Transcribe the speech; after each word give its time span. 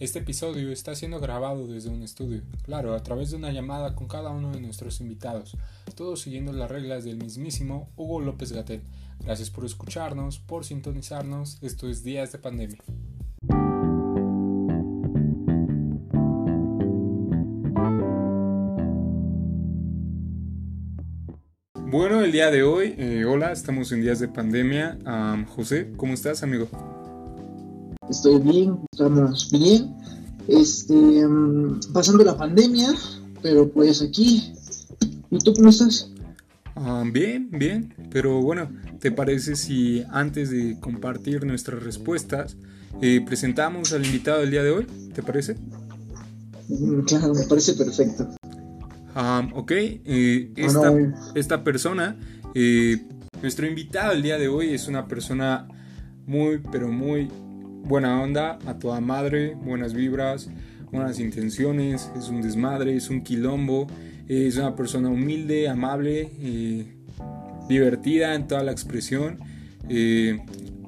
Este 0.00 0.20
episodio 0.20 0.70
está 0.70 0.94
siendo 0.94 1.18
grabado 1.18 1.66
desde 1.66 1.88
un 1.90 2.02
estudio, 2.02 2.42
claro, 2.62 2.94
a 2.94 3.02
través 3.02 3.32
de 3.32 3.36
una 3.36 3.50
llamada 3.50 3.96
con 3.96 4.06
cada 4.06 4.30
uno 4.30 4.52
de 4.52 4.60
nuestros 4.60 5.00
invitados, 5.00 5.56
todos 5.96 6.20
siguiendo 6.20 6.52
las 6.52 6.70
reglas 6.70 7.02
del 7.02 7.16
mismísimo 7.16 7.90
Hugo 7.96 8.20
López 8.20 8.52
Gatel. 8.52 8.80
Gracias 9.18 9.50
por 9.50 9.64
escucharnos, 9.64 10.38
por 10.38 10.64
sintonizarnos, 10.64 11.58
esto 11.62 11.88
es 11.88 12.04
Días 12.04 12.30
de 12.30 12.38
Pandemia. 12.38 12.78
Bueno, 21.90 22.22
el 22.22 22.30
día 22.30 22.52
de 22.52 22.62
hoy, 22.62 22.94
eh, 22.98 23.24
hola, 23.24 23.50
estamos 23.50 23.90
en 23.90 24.02
días 24.02 24.20
de 24.20 24.28
pandemia. 24.28 24.96
José, 25.48 25.90
¿cómo 25.96 26.14
estás, 26.14 26.44
amigo? 26.44 26.68
Estoy 28.10 28.38
bien, 28.40 28.78
estamos 28.92 29.50
bien. 29.50 29.94
Este, 30.46 30.94
mm, 30.94 31.92
pasando 31.92 32.24
la 32.24 32.36
pandemia, 32.36 32.94
pero 33.42 33.68
pues 33.68 34.02
aquí. 34.02 34.52
¿Y 35.30 35.38
tú 35.38 35.52
cómo 35.54 35.68
estás? 35.68 36.10
bien, 37.12 37.50
bien. 37.50 37.94
Pero 38.10 38.40
bueno, 38.40 38.70
¿te 39.00 39.10
parece 39.10 39.56
si 39.56 40.04
antes 40.10 40.50
de 40.50 40.78
compartir 40.80 41.44
nuestras 41.44 41.82
respuestas, 41.82 42.56
eh, 43.02 43.20
presentamos 43.24 43.92
al 43.92 44.06
invitado 44.06 44.40
del 44.40 44.50
día 44.50 44.62
de 44.62 44.70
hoy? 44.70 44.86
¿Te 45.12 45.22
parece? 45.22 45.56
Mm, 46.68 47.00
claro, 47.00 47.34
me 47.34 47.44
parece 47.44 47.74
perfecto 47.74 48.28
ok, 49.54 49.70
eh, 49.72 50.52
esta, 51.34 51.64
persona, 51.64 52.16
eh, 52.54 52.98
nuestro 53.42 53.66
invitado 53.66 54.12
el 54.12 54.22
día 54.22 54.38
de 54.38 54.48
hoy 54.48 54.74
es 54.74 54.88
una 54.88 55.06
persona 55.06 55.66
muy, 56.26 56.58
pero 56.70 56.88
muy 56.88 57.28
buena 57.84 58.22
onda, 58.22 58.58
a 58.66 58.78
toda 58.78 59.00
madre, 59.00 59.54
buenas 59.54 59.94
vibras, 59.94 60.48
buenas 60.90 61.18
intenciones, 61.18 62.10
es 62.16 62.28
un 62.28 62.42
desmadre, 62.42 62.96
es 62.96 63.10
un 63.10 63.22
quilombo, 63.22 63.86
es 64.26 64.56
una 64.56 64.74
persona 64.76 65.08
humilde, 65.08 65.68
amable, 65.68 66.30
eh, 66.40 66.94
divertida 67.68 68.34
en 68.34 68.46
toda 68.46 68.62
la 68.62 68.72
expresión, 68.72 69.38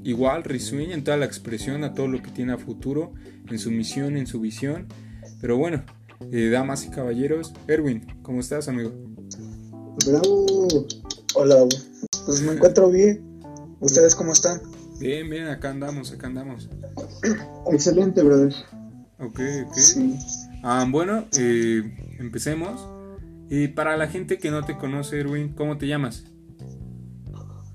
igual 0.03 0.45
risueña 0.45 0.95
en 0.95 1.05
toda 1.05 1.17
la 1.17 1.27
expresión 1.27 1.85
a 1.85 1.95
todo 1.95 2.09
lo 2.09 2.23
que 2.23 2.31
tiene 2.31 2.53
a 2.53 2.59
futuro, 2.59 3.13
en 3.49 3.59
su 3.59 3.71
misión, 3.71 4.17
en 4.17 4.27
su 4.27 4.41
visión. 4.41 4.87
Pero 5.41 5.57
bueno, 5.57 5.83
eh, 6.33 6.51
damas 6.51 6.85
y 6.85 6.91
caballeros. 6.91 7.53
Erwin, 7.67 8.07
¿cómo 8.23 8.41
estás, 8.41 8.69
amigo? 8.69 8.93
Bravo. 10.07 10.69
Hola, 11.35 11.67
pues 12.27 12.43
me 12.43 12.53
encuentro 12.53 12.91
bien. 12.91 13.23
¿Ustedes 13.81 14.15
cómo 14.15 14.33
están? 14.33 14.61
Bien, 15.01 15.31
bien, 15.31 15.49
acá 15.49 15.71
andamos, 15.71 16.13
acá 16.13 16.27
andamos. 16.27 16.69
Excelente, 17.73 18.23
brother. 18.23 18.55
Ok, 19.19 19.41
ok. 19.67 19.75
Sí. 19.75 20.19
Ah, 20.63 20.87
bueno, 20.87 21.25
eh, 21.39 22.17
empecemos. 22.19 22.87
Y 23.49 23.69
para 23.69 23.97
la 23.97 24.09
gente 24.09 24.37
que 24.37 24.51
no 24.51 24.63
te 24.63 24.77
conoce, 24.77 25.21
Erwin, 25.21 25.55
¿cómo 25.55 25.79
te 25.79 25.87
llamas? 25.87 26.25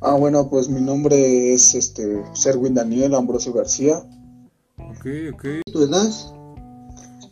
Ah, 0.01 0.13
bueno, 0.13 0.51
pues 0.51 0.69
mi 0.69 0.81
nombre 0.81 1.51
es 1.51 1.73
este 1.73 2.23
Serwin 2.33 2.75
Daniel 2.75 3.15
Ambrosio 3.15 3.53
García. 3.53 4.03
Ok, 4.77 5.07
ok. 5.33 5.45
¿Tu 5.73 5.81
edad? 5.81 6.11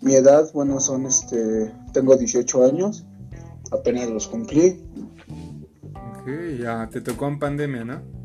Mi 0.01 0.15
edad, 0.15 0.51
bueno, 0.53 0.79
son 0.79 1.05
este, 1.05 1.71
tengo 1.93 2.17
18 2.17 2.65
años, 2.65 3.05
apenas 3.71 4.09
los 4.09 4.27
cumplí. 4.27 4.81
Ok, 5.93 6.27
ya, 6.59 6.89
te 6.91 6.99
tocó 6.99 7.27
en 7.27 7.37
pandemia, 7.37 7.85
¿no? 7.85 8.22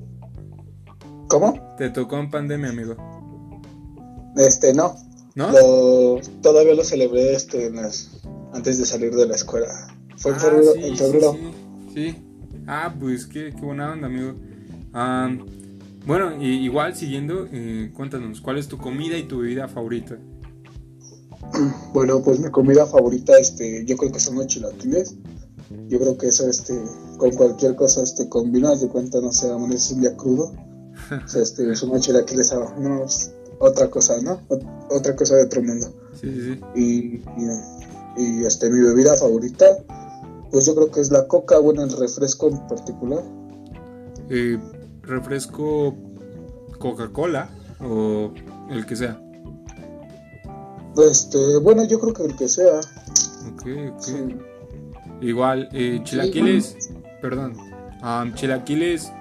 ¿Cómo? 1.28 1.74
Te 1.76 1.90
tocó 1.90 2.18
en 2.18 2.30
pandemia, 2.30 2.70
amigo. 2.70 2.96
Este, 4.36 4.72
no. 4.74 4.96
¿No? 5.34 5.52
todavía 6.42 6.74
lo 6.74 6.82
celebré 6.82 7.34
este, 7.34 7.70
antes 8.52 8.78
de 8.78 8.84
salir 8.84 9.14
de 9.14 9.26
la 9.26 9.36
escuela. 9.36 9.68
Fue 10.16 10.32
en 10.32 10.36
ah, 10.36 10.40
febrero. 10.40 11.36
Sí, 11.94 11.94
sí, 11.94 12.24
Ah, 12.66 12.94
pues 12.98 13.26
qué, 13.26 13.54
qué 13.54 13.64
buena 13.64 13.92
onda, 13.92 14.08
amigo. 14.08 14.34
bueno, 16.06 16.42
igual 16.42 16.96
siguiendo, 16.96 17.46
eh, 17.52 17.90
cuéntanos, 17.94 18.40
¿cuál 18.40 18.58
es 18.58 18.68
tu 18.68 18.78
comida 18.78 19.16
y 19.16 19.22
tu 19.22 19.40
bebida 19.40 19.68
favorita? 19.68 20.18
Bueno, 21.94 22.20
pues 22.22 22.40
mi 22.40 22.50
comida 22.50 22.84
favorita, 22.86 23.38
este, 23.38 23.84
yo 23.86 23.96
creo 23.96 24.12
que 24.12 24.20
son 24.20 24.36
los 24.36 24.48
chilaquiles. 24.48 25.14
Yo 25.88 25.98
creo 25.98 26.18
que 26.18 26.28
eso, 26.28 26.48
este, 26.48 26.74
con 27.16 27.30
cualquier 27.32 27.74
cosa, 27.76 28.02
este, 28.02 28.28
combinas 28.28 28.80
de 28.80 28.88
cuenta, 28.88 29.20
no 29.20 29.32
sé, 29.32 29.48
es 29.72 29.90
un 29.92 30.00
día 30.00 30.16
crudo. 30.16 30.52
Este, 31.34 31.74
son 31.74 31.90
unos 31.90 32.02
chilaquiles, 32.02 32.52
ah, 32.52 32.74
no, 32.78 33.04
es 33.04 33.32
otra 33.58 33.90
cosa, 33.90 34.20
¿no? 34.22 34.40
otra 34.90 35.14
cosa 35.16 35.36
de 35.36 35.44
otro 35.44 35.62
mundo. 35.62 35.86
Sí, 36.20 36.32
sí. 36.40 36.60
Y, 36.74 37.22
y, 38.16 38.44
este, 38.44 38.70
mi 38.70 38.80
bebida 38.80 39.14
favorita, 39.14 39.66
pues 40.50 40.66
yo 40.66 40.74
creo 40.74 40.90
que 40.90 41.00
es 41.00 41.10
la 41.10 41.26
coca, 41.26 41.58
bueno, 41.58 41.82
el 41.82 41.92
refresco 41.92 42.48
en 42.48 42.66
particular. 42.66 43.22
Eh, 44.30 44.58
refresco 45.02 45.94
Coca-Cola 46.78 47.50
o 47.80 48.32
el 48.70 48.86
que 48.86 48.96
sea. 48.96 49.20
Este, 50.96 51.58
bueno, 51.58 51.84
yo 51.84 52.00
creo 52.00 52.12
que 52.12 52.24
el 52.24 52.36
que 52.36 52.48
sea. 52.48 52.80
Ok, 53.52 53.66
ok. 53.94 54.08
Igual, 55.20 55.68
eh, 55.72 56.00
chilaquiles, 56.02 56.76
perdón, 57.20 57.56
chilaquiles 58.34 59.12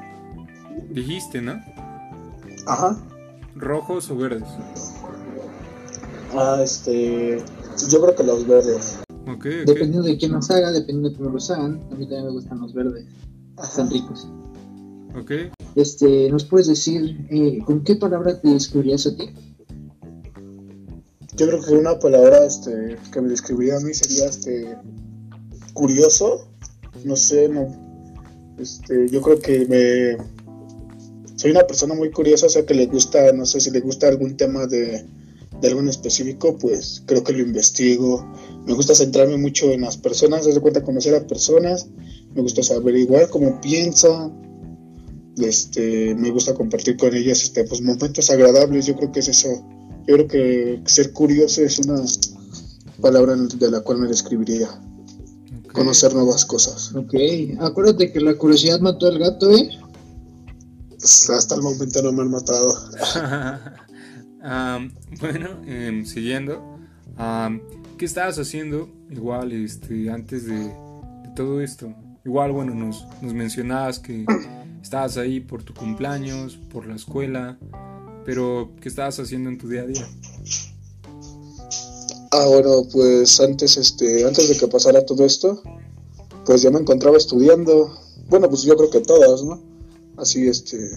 dijiste, 0.89 1.41
¿no? 1.41 1.59
Ajá. 2.65 2.97
¿Rojos 3.55 4.09
o 4.11 4.17
verdes? 4.17 4.43
Ah, 6.33 6.59
este, 6.63 7.41
yo 7.89 8.01
creo 8.01 8.15
que 8.15 8.23
los 8.23 8.47
verdes. 8.47 8.99
Okay, 9.27 9.65
Dependiendo 9.65 10.03
de 10.03 10.17
quién 10.17 10.31
los 10.31 10.49
haga, 10.51 10.71
dependiendo 10.71 11.09
de 11.09 11.15
cómo 11.15 11.29
los 11.31 11.49
hagan, 11.51 11.81
a 11.91 11.95
mí 11.95 12.05
también 12.05 12.25
me 12.25 12.31
gustan 12.31 12.59
los 12.59 12.73
verdes. 12.73 13.05
Están 13.61 13.89
ricos. 13.89 14.27
Ok. 15.19 15.31
Este, 15.75 16.29
¿nos 16.29 16.45
puedes 16.45 16.67
decir 16.67 17.27
eh, 17.29 17.59
con 17.65 17.83
qué 17.83 17.95
palabra 17.95 18.39
te 18.39 18.49
describirías 18.49 19.07
a 19.07 19.15
ti? 19.15 19.29
Yo 21.35 21.47
creo 21.47 21.61
que 21.61 21.73
una 21.73 21.99
palabra 21.99 22.45
este, 22.45 22.97
que 23.11 23.21
me 23.21 23.29
describiría 23.29 23.77
a 23.77 23.79
mí 23.79 23.93
sería 23.93 24.27
este 24.27 24.75
curioso. 25.73 26.47
No 27.03 27.15
sé, 27.15 27.49
no. 27.49 27.67
Este, 28.57 29.07
yo 29.09 29.21
creo 29.21 29.39
que 29.39 29.65
me 29.67 30.36
soy 31.37 31.51
una 31.51 31.65
persona 31.65 31.95
muy 31.95 32.11
curiosa, 32.11 32.47
o 32.47 32.49
sea 32.49 32.65
que 32.65 32.73
le 32.73 32.87
gusta, 32.87 33.31
no 33.31 33.45
sé 33.45 33.61
si 33.61 33.71
le 33.71 33.79
gusta 33.79 34.09
algún 34.09 34.35
tema 34.35 34.67
de, 34.67 35.05
de 35.61 35.67
algo 35.67 35.81
específico, 35.89 36.57
pues 36.57 37.01
creo 37.05 37.23
que 37.23 37.31
lo 37.31 37.39
investigo. 37.39 38.29
Me 38.65 38.73
gusta 38.73 38.93
centrarme 38.93 39.37
mucho 39.37 39.71
en 39.71 39.81
las 39.81 39.95
personas, 39.95 40.43
darse 40.43 40.59
cuenta 40.59 40.83
conocer 40.83 41.15
a 41.15 41.25
personas, 41.25 41.87
me 42.35 42.41
gusta 42.41 42.61
saber 42.61 42.97
igual 42.97 43.29
cómo 43.29 43.61
piensan, 43.61 44.33
este, 45.37 46.13
me 46.15 46.31
gusta 46.31 46.53
compartir 46.53 46.97
con 46.97 47.15
ellas 47.15 47.43
este, 47.43 47.63
pues, 47.63 47.81
momentos 47.81 48.29
agradables, 48.29 48.87
yo 48.87 48.95
creo 48.97 49.11
que 49.11 49.21
es 49.21 49.29
eso 49.29 49.63
yo 50.07 50.15
creo 50.15 50.27
que 50.27 50.81
ser 50.85 51.11
curioso 51.11 51.61
es 51.61 51.79
una 51.79 52.01
palabra 53.01 53.35
de 53.35 53.71
la 53.71 53.81
cual 53.81 53.99
me 53.99 54.07
describiría. 54.07 54.69
Conocer 55.73 56.13
nuevas 56.13 56.45
cosas. 56.45 56.95
Ok, 56.95 57.13
acuérdate 57.59 58.11
que 58.11 58.21
la 58.21 58.35
curiosidad 58.35 58.79
mató 58.79 59.07
al 59.07 59.19
gato, 59.19 59.51
¿eh? 59.51 59.69
Pues, 61.07 61.29
hasta 61.29 61.55
el 61.55 61.61
momento 61.61 62.01
no 62.01 62.11
me 62.11 62.23
han 62.23 62.31
matado. 62.31 62.67
bueno, 65.21 65.49
em, 65.65 66.05
siguiendo, 66.05 66.61
¿qué 67.97 68.03
estabas 68.03 68.37
haciendo 68.39 68.89
igual 69.09 69.53
este, 69.53 70.11
antes 70.11 70.45
de, 70.45 70.69
todo 71.33 71.61
esto? 71.61 71.93
Igual, 72.25 72.51
bueno, 72.51 72.75
nos, 72.75 73.07
nos 73.21 73.33
mencionabas 73.33 73.99
que 73.99 74.25
estabas 74.83 75.15
ahí 75.15 75.39
por 75.39 75.63
tu 75.63 75.73
cumpleaños, 75.73 76.57
por 76.57 76.85
la 76.85 76.95
escuela, 76.95 77.57
pero 78.25 78.73
¿qué 78.81 78.89
estabas 78.89 79.17
haciendo 79.17 79.49
en 79.49 79.57
tu 79.57 79.69
día 79.69 79.83
a 79.83 79.87
día? 79.87 80.05
Ah, 82.31 82.47
bueno, 82.49 82.85
pues 82.91 83.39
antes, 83.39 83.77
este, 83.77 84.25
antes 84.25 84.49
de 84.49 84.57
que 84.57 84.67
pasara 84.67 85.05
todo 85.05 85.25
esto, 85.25 85.63
pues 86.45 86.63
yo 86.63 86.69
me 86.69 86.81
encontraba 86.81 87.15
estudiando. 87.15 87.97
Bueno, 88.27 88.49
pues 88.49 88.63
yo 88.63 88.75
creo 88.75 88.89
que 88.89 88.99
todas, 88.99 89.41
¿no? 89.45 89.76
Así, 90.17 90.47
este, 90.47 90.89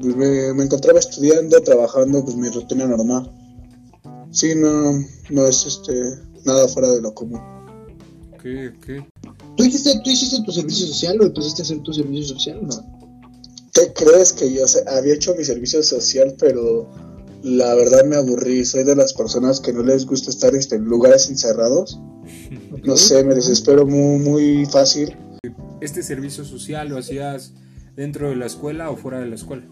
pues 0.00 0.14
me, 0.16 0.62
encontraba 0.62 0.98
estudiando, 0.98 1.60
trabajando, 1.62 2.22
pues 2.24 2.36
mi 2.36 2.48
rutina 2.48 2.86
normal. 2.86 3.30
Sí, 4.30 4.54
no, 4.54 4.92
no 5.30 5.46
es, 5.46 5.66
este, 5.66 5.92
nada 6.44 6.68
fuera 6.68 6.90
de 6.90 7.00
lo 7.00 7.14
común. 7.14 7.40
Ok, 8.34 8.44
ok. 8.76 9.36
¿Tú 9.56 9.64
hiciste, 9.64 10.00
¿Tú 10.04 10.10
hiciste 10.10 10.42
tu 10.44 10.52
servicio 10.52 10.86
social 10.86 11.20
o 11.20 11.24
empezaste 11.24 11.62
a 11.62 11.64
hacer 11.64 11.82
tu 11.82 11.92
servicio 11.92 12.36
social 12.36 12.58
o 12.58 12.66
no? 12.66 12.98
¿Qué 13.72 13.92
crees 13.94 14.32
que 14.32 14.52
yo 14.52 14.64
había 14.86 15.14
hecho 15.14 15.34
mi 15.34 15.44
servicio 15.44 15.82
social, 15.82 16.34
pero 16.38 16.90
la 17.42 17.74
verdad 17.74 18.04
me 18.04 18.16
aburrí? 18.16 18.64
Soy 18.64 18.84
de 18.84 18.96
las 18.96 19.14
personas 19.14 19.60
que 19.60 19.72
no 19.72 19.82
les 19.82 20.04
gusta 20.04 20.30
estar 20.30 20.54
este, 20.54 20.76
en 20.76 20.84
lugares 20.84 21.28
encerrados. 21.30 21.98
No 22.84 22.96
sé, 22.96 23.24
me 23.24 23.34
desespero 23.34 23.84
muy, 23.84 24.18
muy 24.18 24.66
fácil. 24.66 25.14
¿Este 25.80 26.02
servicio 26.02 26.44
social 26.44 26.88
lo 26.88 26.98
hacías 26.98 27.52
dentro 27.98 28.30
de 28.30 28.36
la 28.36 28.46
escuela 28.46 28.90
o 28.90 28.96
fuera 28.96 29.18
de 29.18 29.26
la 29.26 29.34
escuela? 29.34 29.64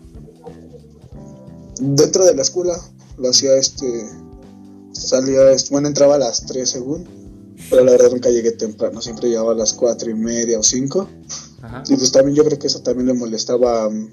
Dentro 1.79 2.25
de 2.25 2.35
la 2.35 2.43
escuela 2.43 2.75
lo 3.19 3.31
hacía 3.31 3.57
este 3.57 3.87
salía, 4.91 5.43
bueno, 5.71 5.87
entraba 5.89 6.17
a 6.17 6.19
las 6.19 6.45
3 6.47 6.69
según, 6.69 7.07
pero 7.71 7.85
la 7.85 7.93
verdad 7.93 8.11
nunca 8.11 8.31
llegué 8.31 8.51
temprano, 8.53 9.01
siempre 9.01 9.29
llegaba 9.29 9.53
a 9.53 9.55
las 9.55 9.73
4 9.75 10.11
y 10.11 10.15
media 10.15 10.59
o 10.59 10.63
5. 10.63 11.09
Y 11.89 11.97
pues 11.97 12.13
también 12.13 12.37
yo 12.37 12.45
creo 12.45 12.59
que 12.59 12.67
eso 12.67 12.81
también 12.81 13.07
le 13.07 13.15
molestaba 13.15 13.89
um, 13.89 14.09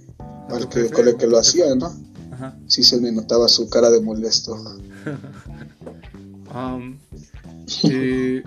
al 0.49 0.69
que, 0.69 0.89
con 0.89 1.07
el 1.07 1.17
que 1.17 1.27
lo 1.27 1.39
hacía, 1.39 1.73
¿no? 1.75 1.93
Ajá. 2.31 2.57
Sí 2.67 2.83
se 2.83 2.99
me 2.99 3.11
notaba 3.11 3.47
su 3.47 3.69
cara 3.69 3.89
de 3.89 4.01
molesto. 4.01 4.53
um, 6.53 6.97
sí, 7.67 8.43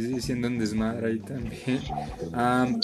sí, 0.00 0.20
siendo 0.20 0.48
un 0.48 0.58
desmadre 0.58 1.08
ahí 1.08 1.18
también. 1.20 1.80
Um, 2.32 2.80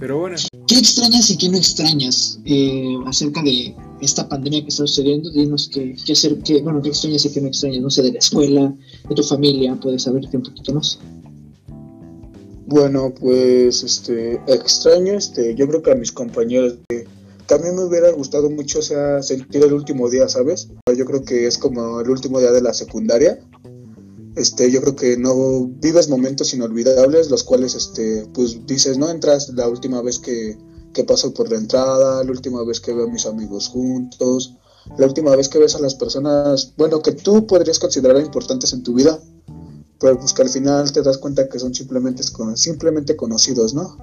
pero 0.00 0.18
bueno. 0.18 0.36
¿Qué 0.66 0.78
extrañas 0.78 1.30
y 1.30 1.36
qué 1.36 1.48
no 1.50 1.58
extrañas 1.58 2.40
eh, 2.46 2.96
acerca 3.06 3.42
de 3.42 3.76
esta 4.00 4.28
pandemia 4.28 4.62
que 4.62 4.68
está 4.68 4.86
sucediendo? 4.86 5.30
Dinos 5.30 5.70
qué, 5.72 5.94
qué 6.04 6.12
hacer, 6.12 6.38
qué, 6.38 6.62
bueno, 6.62 6.80
qué 6.80 6.88
extrañas 6.88 7.24
y 7.26 7.32
qué 7.32 7.40
no 7.40 7.48
extrañas, 7.48 7.82
no 7.82 7.90
sé, 7.90 8.02
de 8.02 8.12
la 8.12 8.18
escuela, 8.18 8.74
de 9.08 9.14
tu 9.14 9.22
familia, 9.22 9.78
puedes 9.80 10.04
saberte 10.04 10.36
un 10.36 10.42
poquito 10.42 10.74
más. 10.74 10.98
Bueno, 12.66 13.12
pues 13.18 13.82
este 13.82 14.40
extraño, 14.46 15.14
este, 15.14 15.54
yo 15.54 15.68
creo 15.68 15.82
que 15.82 15.90
a 15.90 15.96
mis 15.96 16.12
compañeros 16.12 16.78
que 16.88 17.04
también 17.46 17.74
me 17.74 17.82
hubiera 17.82 18.12
gustado 18.12 18.48
mucho 18.48 18.78
o 18.78 18.82
sea, 18.82 19.22
sentir 19.22 19.64
el 19.64 19.72
último 19.72 20.08
día, 20.08 20.28
¿sabes? 20.28 20.68
Yo 20.96 21.04
creo 21.04 21.24
que 21.24 21.48
es 21.48 21.58
como 21.58 22.00
el 22.00 22.08
último 22.08 22.38
día 22.38 22.52
de 22.52 22.62
la 22.62 22.72
secundaria. 22.72 23.40
Este, 24.40 24.70
yo 24.70 24.80
creo 24.80 24.96
que 24.96 25.16
no 25.16 25.66
vives 25.66 26.08
momentos 26.08 26.54
inolvidables, 26.54 27.30
los 27.30 27.44
cuales 27.44 27.74
este, 27.74 28.26
pues 28.32 28.66
dices, 28.66 28.96
no 28.96 29.10
entras 29.10 29.50
la 29.50 29.68
última 29.68 30.00
vez 30.02 30.18
que, 30.18 30.56
que 30.94 31.04
paso 31.04 31.34
por 31.34 31.50
la 31.50 31.58
entrada, 31.58 32.24
la 32.24 32.30
última 32.30 32.64
vez 32.64 32.80
que 32.80 32.94
veo 32.94 33.06
a 33.06 33.10
mis 33.10 33.26
amigos 33.26 33.68
juntos, 33.68 34.56
la 34.96 35.06
última 35.06 35.36
vez 35.36 35.48
que 35.48 35.58
ves 35.58 35.74
a 35.74 35.80
las 35.80 35.94
personas, 35.94 36.72
bueno, 36.76 37.02
que 37.02 37.12
tú 37.12 37.46
podrías 37.46 37.78
considerar 37.78 38.20
importantes 38.20 38.72
en 38.72 38.82
tu 38.82 38.94
vida 38.94 39.20
pero 40.00 40.18
pues 40.18 40.32
que 40.32 40.42
al 40.42 40.48
final 40.48 40.90
te 40.90 41.02
das 41.02 41.18
cuenta 41.18 41.48
que 41.48 41.58
son 41.58 41.74
simplemente, 41.74 42.22
simplemente 42.54 43.16
conocidos, 43.16 43.74
¿no? 43.74 43.98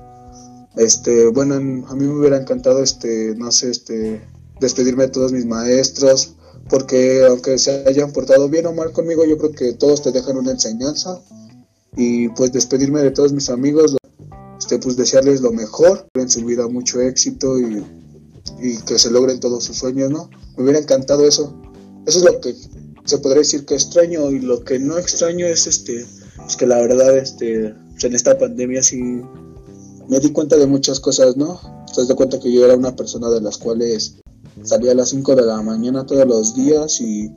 Este, 0.75 1.27
bueno, 1.27 1.55
a 1.55 1.95
mí 1.95 2.05
me 2.05 2.19
hubiera 2.19 2.37
encantado, 2.37 2.83
este, 2.83 3.33
no 3.35 3.51
sé, 3.51 3.71
este, 3.71 4.21
despedirme 4.61 5.05
de 5.05 5.09
todos 5.09 5.31
mis 5.31 5.47
maestros, 5.47 6.35
porque 6.69 7.25
aunque 7.25 7.57
se 7.57 7.87
hayan 7.87 8.11
portado 8.11 8.49
bien 8.49 8.65
o 8.65 8.73
mal 8.73 8.91
conmigo, 8.91 9.25
yo 9.25 9.37
creo 9.37 9.51
que 9.51 9.73
todos 9.73 10.01
te 10.01 10.11
dejan 10.11 10.37
una 10.37 10.51
enseñanza, 10.51 11.21
y 11.95 12.29
pues 12.29 12.51
despedirme 12.51 13.01
de 13.01 13.11
todos 13.11 13.33
mis 13.33 13.49
amigos, 13.49 13.95
este, 14.59 14.77
pues 14.79 14.95
desearles 14.97 15.41
lo 15.41 15.51
mejor, 15.51 16.07
en 16.13 16.29
su 16.29 16.45
vida 16.45 16.67
mucho 16.67 17.01
éxito 17.01 17.57
y, 17.59 17.83
y 18.61 18.77
que 18.77 18.99
se 18.99 19.09
logren 19.09 19.39
todos 19.39 19.63
sus 19.63 19.77
sueños, 19.77 20.11
¿no? 20.11 20.29
Me 20.55 20.63
hubiera 20.63 20.79
encantado 20.79 21.25
eso. 21.27 21.55
Eso 22.05 22.19
es 22.19 22.25
lo 22.25 22.39
que 22.39 22.55
se 23.07 23.17
podría 23.19 23.39
decir 23.39 23.65
que 23.65 23.73
extraño 23.73 24.29
y 24.31 24.39
lo 24.39 24.63
que 24.63 24.79
no 24.79 24.97
extraño 24.97 25.47
es 25.47 25.65
este 25.65 26.05
pues 26.35 26.57
que 26.57 26.67
la 26.67 26.77
verdad 26.79 27.17
este 27.17 27.73
en 28.03 28.15
esta 28.15 28.37
pandemia 28.37 28.83
sí 28.83 29.21
me 30.09 30.19
di 30.19 30.31
cuenta 30.31 30.57
de 30.57 30.67
muchas 30.67 30.99
cosas 30.99 31.37
no 31.37 31.59
te 31.95 32.05
das 32.05 32.13
cuenta 32.15 32.39
que 32.39 32.51
yo 32.51 32.65
era 32.65 32.75
una 32.75 32.95
persona 32.95 33.29
de 33.29 33.39
las 33.39 33.57
cuales 33.57 34.17
salía 34.63 34.91
a 34.91 34.95
las 34.95 35.09
5 35.09 35.35
de 35.35 35.43
la 35.43 35.61
mañana 35.61 36.05
todos 36.05 36.27
los 36.27 36.55
días 36.55 37.01
y 37.01 37.31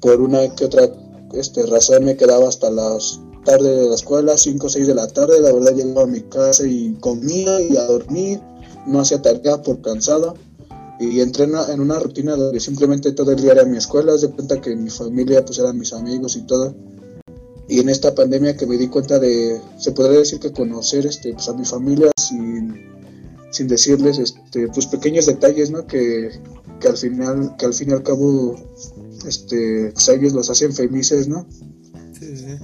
por 0.00 0.20
una 0.20 0.54
que 0.54 0.64
otra 0.64 0.90
este 1.32 1.64
razón 1.66 2.04
me 2.04 2.16
quedaba 2.16 2.48
hasta 2.48 2.70
las 2.70 3.20
tarde 3.44 3.76
de 3.76 3.88
la 3.88 3.94
escuela 3.94 4.36
5 4.36 4.66
o 4.66 4.70
6 4.70 4.86
de 4.86 4.94
la 4.94 5.08
tarde 5.08 5.40
la 5.40 5.52
verdad 5.52 5.74
llegaba 5.74 6.02
a 6.02 6.06
mi 6.06 6.20
casa 6.22 6.66
y 6.66 6.94
comía 7.00 7.60
y 7.60 7.76
a 7.76 7.84
dormir 7.84 8.40
no 8.86 9.00
hacía 9.00 9.22
tarea 9.22 9.62
por 9.62 9.80
cansada 9.80 10.34
y 11.02 11.20
entré 11.20 11.44
en 11.44 11.80
una, 11.80 11.98
rutina 11.98 12.36
donde 12.36 12.60
simplemente 12.60 13.12
todo 13.12 13.32
el 13.32 13.40
día 13.40 13.52
era 13.52 13.64
mi 13.64 13.76
escuela, 13.76 14.14
de 14.16 14.30
cuenta 14.30 14.60
que 14.60 14.76
mi 14.76 14.88
familia 14.88 15.44
pues 15.44 15.58
eran 15.58 15.76
mis 15.76 15.92
amigos 15.92 16.36
y 16.36 16.42
todo. 16.42 16.74
Y 17.68 17.80
en 17.80 17.88
esta 17.88 18.14
pandemia 18.14 18.56
que 18.56 18.66
me 18.66 18.76
di 18.76 18.88
cuenta 18.88 19.18
de, 19.18 19.60
se 19.78 19.92
podría 19.92 20.18
decir 20.18 20.38
que 20.38 20.52
conocer 20.52 21.06
este, 21.06 21.32
pues, 21.32 21.48
a 21.48 21.54
mi 21.54 21.64
familia 21.64 22.12
sin, 22.16 22.91
sin 23.52 23.68
decirles 23.68 24.18
este, 24.18 24.66
pues 24.68 24.86
pequeños 24.86 25.26
detalles, 25.26 25.70
¿no? 25.70 25.86
Que, 25.86 26.30
que 26.80 26.88
al 26.88 26.96
final, 26.96 27.54
que 27.56 27.66
al 27.66 27.74
fin 27.74 27.90
y 27.90 27.92
al 27.92 28.02
cabo, 28.02 28.56
este, 29.26 29.92
pues 29.92 30.08
ellos 30.08 30.32
los 30.32 30.50
hacen 30.50 30.72
felices, 30.72 31.28
¿no? 31.28 31.46
Sí, 32.18 32.36
sí. 32.36 32.58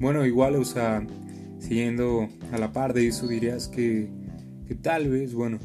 bueno, 0.00 0.26
igual, 0.26 0.56
o 0.56 0.64
sea, 0.64 1.06
siguiendo 1.60 2.28
a 2.50 2.58
la 2.58 2.72
par 2.72 2.92
de 2.92 3.06
eso, 3.06 3.28
dirías 3.28 3.68
que, 3.68 4.10
que 4.66 4.74
tal 4.74 5.08
vez, 5.08 5.32
bueno, 5.34 5.60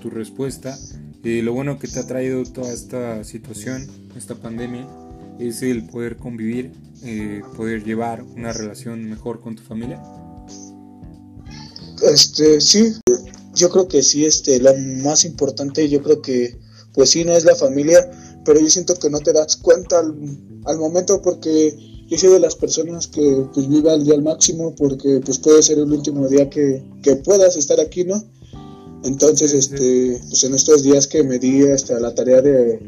tu 0.00 0.10
respuesta. 0.10 0.76
y 1.22 1.42
lo 1.42 1.52
bueno 1.52 1.78
que 1.78 1.88
te 1.88 2.00
ha 2.00 2.06
traído 2.06 2.42
toda 2.44 2.72
esta 2.72 3.22
situación, 3.24 3.86
esta 4.16 4.34
pandemia, 4.34 4.86
es 5.38 5.62
el 5.62 5.86
poder 5.86 6.16
convivir, 6.16 6.72
eh, 7.04 7.42
poder 7.56 7.84
llevar 7.84 8.22
una 8.22 8.52
relación 8.52 9.08
mejor 9.08 9.40
con 9.40 9.54
tu 9.54 9.62
familia. 9.62 10.02
Este, 12.18 12.60
sí, 12.60 12.94
yo 13.54 13.70
creo 13.70 13.86
que 13.86 14.02
sí, 14.02 14.24
este, 14.24 14.58
lo 14.58 14.76
más 15.04 15.24
importante, 15.24 15.88
yo 15.88 16.02
creo 16.02 16.20
que, 16.20 16.58
pues 16.92 17.10
sí, 17.10 17.24
no 17.24 17.32
es 17.32 17.44
la 17.44 17.54
familia, 17.54 18.10
pero 18.44 18.58
yo 18.58 18.68
siento 18.68 18.96
que 18.96 19.08
no 19.08 19.20
te 19.20 19.32
das 19.32 19.56
cuenta 19.56 20.00
al, 20.00 20.16
al 20.64 20.78
momento 20.78 21.22
porque 21.22 21.76
yo 22.08 22.18
soy 22.18 22.30
de 22.30 22.40
las 22.40 22.56
personas 22.56 23.06
que 23.06 23.46
pues 23.54 23.68
vive 23.68 23.88
al 23.92 24.02
día 24.02 24.14
al 24.14 24.22
máximo 24.22 24.74
porque 24.74 25.20
pues 25.24 25.38
puede 25.38 25.62
ser 25.62 25.78
el 25.78 25.92
último 25.92 26.26
día 26.26 26.50
que, 26.50 26.82
que 27.04 27.14
puedas 27.14 27.56
estar 27.56 27.78
aquí, 27.78 28.02
¿no? 28.02 28.20
Entonces, 29.04 29.52
este, 29.52 30.20
pues 30.28 30.42
en 30.42 30.54
estos 30.54 30.82
días 30.82 31.06
que 31.06 31.22
me 31.22 31.38
di 31.38 31.62
este, 31.62 31.94
a 31.94 32.00
la 32.00 32.12
tarea 32.16 32.42
de, 32.42 32.80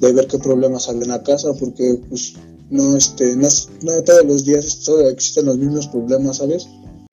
ver 0.00 0.26
qué 0.26 0.38
problemas 0.38 0.86
había 0.90 1.04
en 1.04 1.08
la 1.08 1.22
casa, 1.22 1.54
porque 1.58 1.98
pues 2.10 2.34
no, 2.68 2.94
este, 2.94 3.36
no, 3.36 3.48
todos 4.04 4.26
los 4.26 4.44
días 4.44 4.86
existen 5.08 5.46
los 5.46 5.56
mismos 5.56 5.86
problemas, 5.86 6.36
¿sabes? 6.36 6.68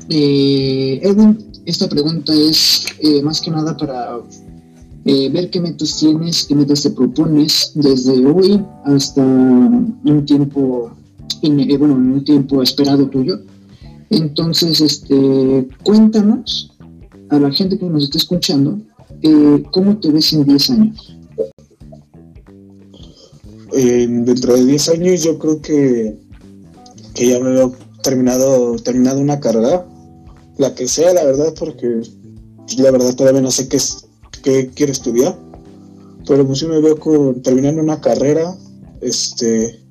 Eh, 0.10 1.00
Edwin, 1.02 1.38
esta 1.66 1.88
pregunta 1.88 2.34
es 2.34 2.86
eh, 3.00 3.22
más 3.22 3.40
que 3.40 3.52
nada 3.52 3.76
para 3.78 4.20
eh, 5.06 5.30
ver 5.30 5.50
qué 5.50 5.62
metas 5.62 5.98
tienes, 5.98 6.46
qué 6.46 6.56
metas 6.56 6.82
te 6.84 6.92
propones 6.92 7.72
desde 7.76 8.26
hoy 8.26 8.64
hasta 8.86 9.22
un 9.24 10.26
tiempo, 10.26 10.92
eh, 11.42 11.78
bueno, 11.78 11.96
un 11.96 12.24
tiempo 12.24 12.62
esperado 12.62 13.08
tuyo. 13.08 13.40
Entonces, 14.10 14.82
este, 14.82 15.68
cuéntanos 15.84 16.72
a 17.30 17.40
la 17.40 17.52
gente 17.52 17.78
que 17.78 17.86
nos 17.86 18.04
está 18.04 18.18
escuchando, 18.18 18.80
¿cómo 19.72 19.98
te 19.98 20.12
ves 20.12 20.34
en 20.34 20.46
10 20.46 20.70
años? 20.70 21.18
dentro 23.74 24.54
de 24.54 24.66
10 24.66 24.90
años 24.90 25.24
yo 25.24 25.40
creo 25.40 25.60
que, 25.60 26.16
que 27.16 27.28
ya 27.28 27.40
me 27.40 27.50
veo 27.50 27.74
terminado, 28.04 28.76
terminado 28.78 29.20
una 29.20 29.40
carrera, 29.40 29.88
la 30.58 30.76
que 30.76 30.88
sea, 30.88 31.14
la 31.14 31.24
verdad, 31.24 31.54
porque 31.58 32.02
la 32.78 32.92
verdad 32.92 33.16
todavía 33.16 33.42
no 33.42 33.50
sé 33.50 33.68
qué, 33.68 33.78
es, 33.78 34.06
qué 34.44 34.70
quiero 34.76 34.92
estudiar, 34.92 35.36
pero 36.28 36.46
pues 36.46 36.60
sí 36.60 36.68
me 36.68 36.80
veo 36.80 37.00
con, 37.00 37.42
terminando 37.42 37.82
una 37.82 38.00
carrera, 38.00 38.56
este, 39.02 39.84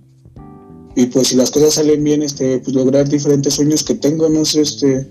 y 0.95 1.07
pues 1.07 1.29
si 1.29 1.37
las 1.37 1.51
cosas 1.51 1.75
salen 1.75 2.05
bien, 2.05 2.23
este, 2.23 2.59
pues 2.59 2.77
lograr 2.77 3.09
diferentes 3.09 3.55
sueños 3.55 3.83
que 3.83 3.95
tengo, 3.95 4.29
no 4.29 4.45
sé, 4.45 4.61
este, 4.61 5.09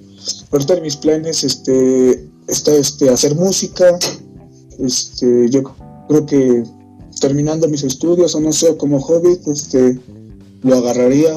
ahorita 0.52 0.80
mis 0.82 0.96
planes 0.96 1.44
este, 1.44 2.28
está 2.48 2.76
este, 2.76 3.10
hacer 3.10 3.36
música. 3.36 3.98
Este, 4.80 5.50
yo 5.50 5.64
creo 6.08 6.26
que 6.26 6.64
terminando 7.20 7.68
mis 7.68 7.84
estudios, 7.84 8.36
o 8.36 8.40
no 8.40 8.52
sé, 8.54 8.78
como 8.78 9.00
hobby, 9.00 9.40
este, 9.48 10.00
lo 10.62 10.78
agarraría. 10.78 11.34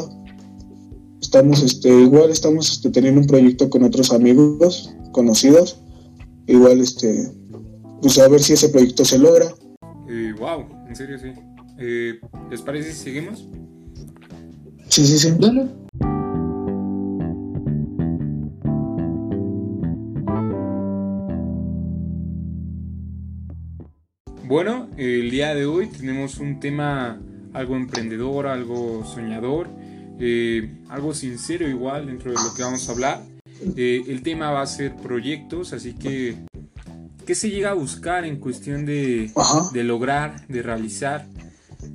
Estamos, 1.24 1.62
este, 1.62 1.88
igual 1.88 2.30
estamos 2.30 2.70
este, 2.70 2.90
teniendo 2.90 3.22
un 3.22 3.26
proyecto 3.26 3.70
con 3.70 3.82
otros 3.82 4.12
amigos 4.12 4.94
conocidos. 5.12 5.80
Igual, 6.46 6.82
este, 6.82 7.32
pues 8.02 8.18
a 8.18 8.28
ver 8.28 8.42
si 8.42 8.52
ese 8.52 8.68
proyecto 8.68 9.06
se 9.06 9.18
logra. 9.18 9.46
wow, 10.38 10.60
eh, 10.60 10.66
en 10.86 10.94
serio, 10.94 11.18
sí. 11.18 11.32
Eh, 11.78 12.20
¿Les 12.50 12.60
parece 12.60 12.92
si 12.92 13.04
seguimos? 13.04 13.48
Sí, 14.90 15.06
sí, 15.06 15.18
sí. 15.18 15.32
Dale. 15.38 15.66
Bueno, 24.46 24.90
el 24.98 25.30
día 25.30 25.54
de 25.54 25.64
hoy 25.64 25.86
tenemos 25.86 26.38
un 26.38 26.60
tema 26.60 27.18
algo 27.54 27.76
emprendedor, 27.76 28.46
algo 28.46 29.06
soñador, 29.06 29.70
eh, 30.20 30.78
algo 30.88 31.14
sincero 31.14 31.68
igual 31.68 32.06
dentro 32.06 32.30
de 32.30 32.36
lo 32.36 32.54
que 32.54 32.62
vamos 32.62 32.88
a 32.88 32.92
hablar. 32.92 33.22
Eh, 33.76 34.02
el 34.08 34.22
tema 34.22 34.50
va 34.50 34.62
a 34.62 34.66
ser 34.66 34.94
proyectos, 34.96 35.72
así 35.72 35.94
que 35.94 36.36
¿qué 37.26 37.34
se 37.34 37.50
llega 37.50 37.70
a 37.70 37.74
buscar 37.74 38.24
en 38.24 38.36
cuestión 38.38 38.84
de, 38.84 39.30
lograr, 39.74 40.46
de 40.48 40.62
realizar 40.62 41.26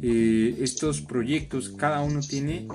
eh, 0.02 0.56
estos 0.62 1.02
proyectos 1.02 1.70
cada 1.70 2.02
uno 2.02 2.22
tiene 2.22 2.68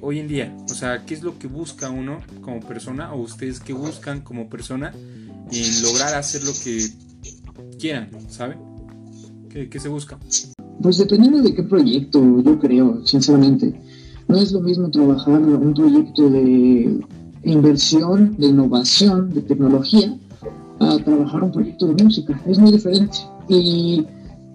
hoy 0.00 0.18
en 0.18 0.28
día? 0.28 0.56
O 0.70 0.74
sea, 0.74 1.04
¿qué 1.06 1.14
es 1.14 1.22
lo 1.22 1.38
que 1.38 1.46
busca 1.46 1.90
uno 1.90 2.20
como 2.40 2.60
persona 2.60 3.12
o 3.12 3.20
ustedes 3.20 3.60
qué 3.60 3.72
buscan 3.72 4.20
como 4.20 4.48
persona 4.48 4.92
en 5.50 5.82
lograr 5.82 6.14
hacer 6.14 6.44
lo 6.44 6.52
que 6.52 6.88
quieran, 7.78 8.10
¿saben? 8.28 8.58
¿Qué, 9.50 9.80
se 9.80 9.88
busca? 9.88 10.18
pues 10.80 10.98
dependiendo 10.98 11.42
de 11.42 11.54
qué 11.54 11.62
proyecto, 11.62 12.42
yo 12.42 12.58
creo, 12.58 13.06
sinceramente. 13.06 13.78
No 14.32 14.38
es 14.38 14.50
lo 14.50 14.60
mismo 14.60 14.90
trabajar 14.90 15.42
un 15.42 15.74
proyecto 15.74 16.30
de 16.30 16.98
inversión, 17.44 18.34
de 18.38 18.46
innovación, 18.46 19.28
de 19.28 19.42
tecnología, 19.42 20.16
a 20.80 20.96
trabajar 21.04 21.42
un 21.42 21.52
proyecto 21.52 21.88
de 21.88 22.02
música. 22.02 22.40
Es 22.46 22.58
muy 22.58 22.72
diferente. 22.72 23.18
Y 23.50 24.06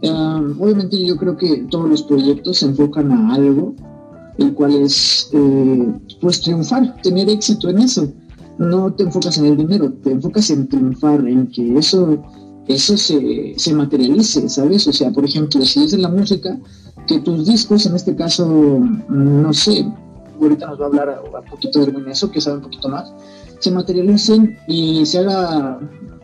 ah, 0.03 0.41
obviamente 0.59 1.05
yo 1.05 1.15
creo 1.15 1.37
que 1.37 1.67
todos 1.69 1.87
los 1.91 2.01
proyectos 2.01 2.57
se 2.57 2.65
enfocan 2.65 3.11
a 3.11 3.35
algo, 3.35 3.75
el 4.39 4.51
cual 4.55 4.73
es 4.77 5.29
eh, 5.33 5.93
pues 6.21 6.41
triunfar, 6.41 6.99
tener 7.03 7.29
éxito 7.29 7.69
en 7.69 7.77
eso. 7.77 8.11
No 8.57 8.91
te 8.91 9.03
enfocas 9.03 9.37
en 9.37 9.45
el 9.45 9.57
dinero, 9.57 9.93
te 9.93 10.09
enfocas 10.09 10.49
en 10.49 10.67
triunfar, 10.67 11.19
en 11.27 11.45
que 11.51 11.77
eso, 11.77 12.17
eso 12.67 12.97
se, 12.97 13.53
se 13.57 13.73
materialice, 13.73 14.49
¿sabes? 14.49 14.87
O 14.87 14.93
sea, 14.93 15.11
por 15.11 15.25
ejemplo, 15.25 15.63
si 15.63 15.83
es 15.83 15.93
en 15.93 16.01
la 16.01 16.09
música, 16.09 16.57
que 17.07 17.19
tus 17.19 17.45
discos, 17.47 17.85
en 17.85 17.95
este 17.95 18.15
caso, 18.15 18.45
no 19.09 19.53
sé, 19.53 19.85
ahorita 20.41 20.67
nos 20.67 20.79
va 20.79 20.83
a 20.83 20.87
hablar 20.87 21.23
un 21.23 21.49
poquito 21.49 21.85
de 21.85 22.11
eso, 22.11 22.29
que 22.29 22.41
sabe 22.41 22.57
un 22.57 22.63
poquito 22.63 22.89
más, 22.89 23.11
se 23.59 23.71
materialicen 23.71 24.57
y 24.67 25.05
se 25.05 25.19
haga 25.19 25.79